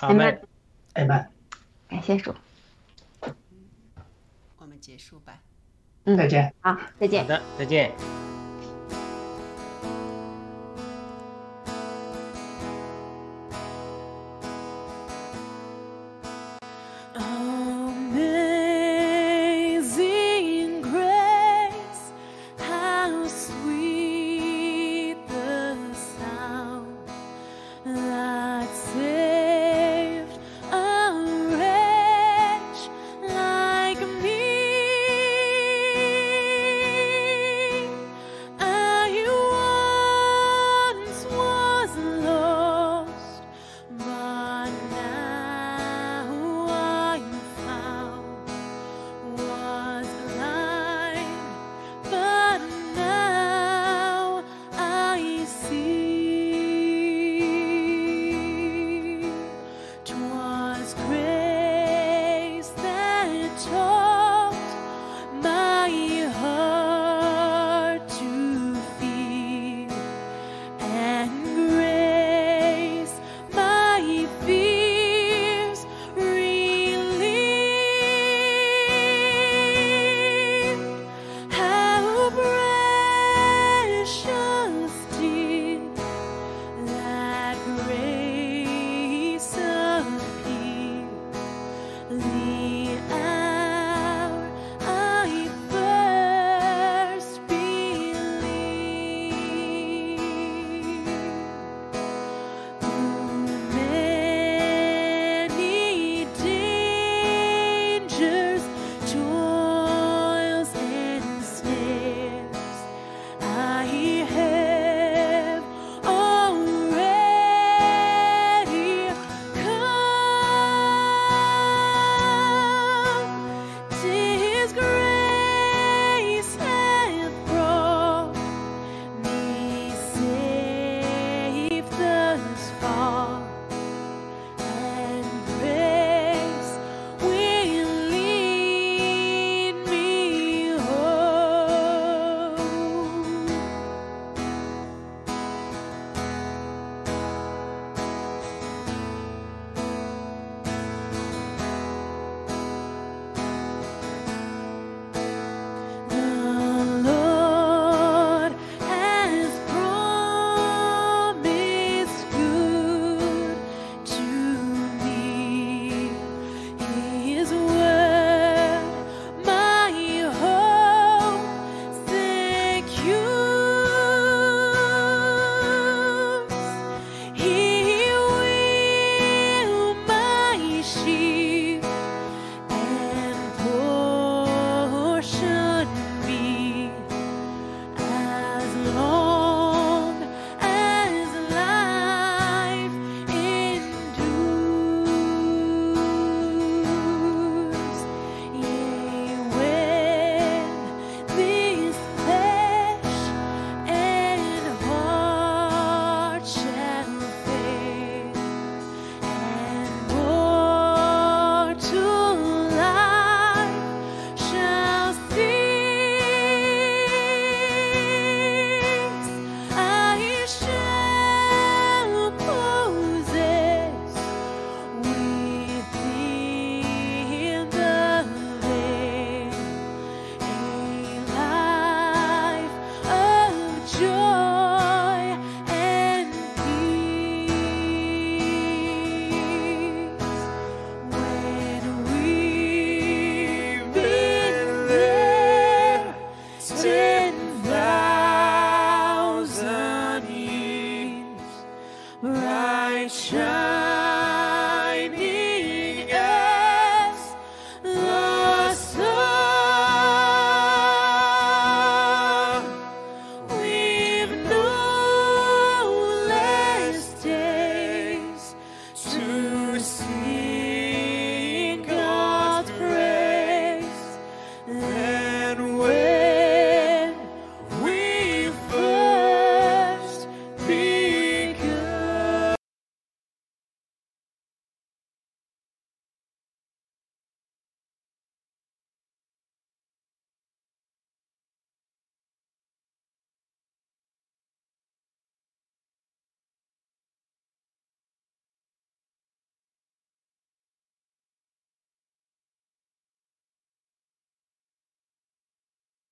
[0.02, 0.53] 阿门。
[0.94, 1.28] 哎们，
[1.88, 2.34] 感谢主，
[4.58, 5.40] 我们结束吧。
[6.06, 6.54] 嗯，再见。
[6.62, 7.24] 好，再见。
[7.24, 8.23] 好的，再见。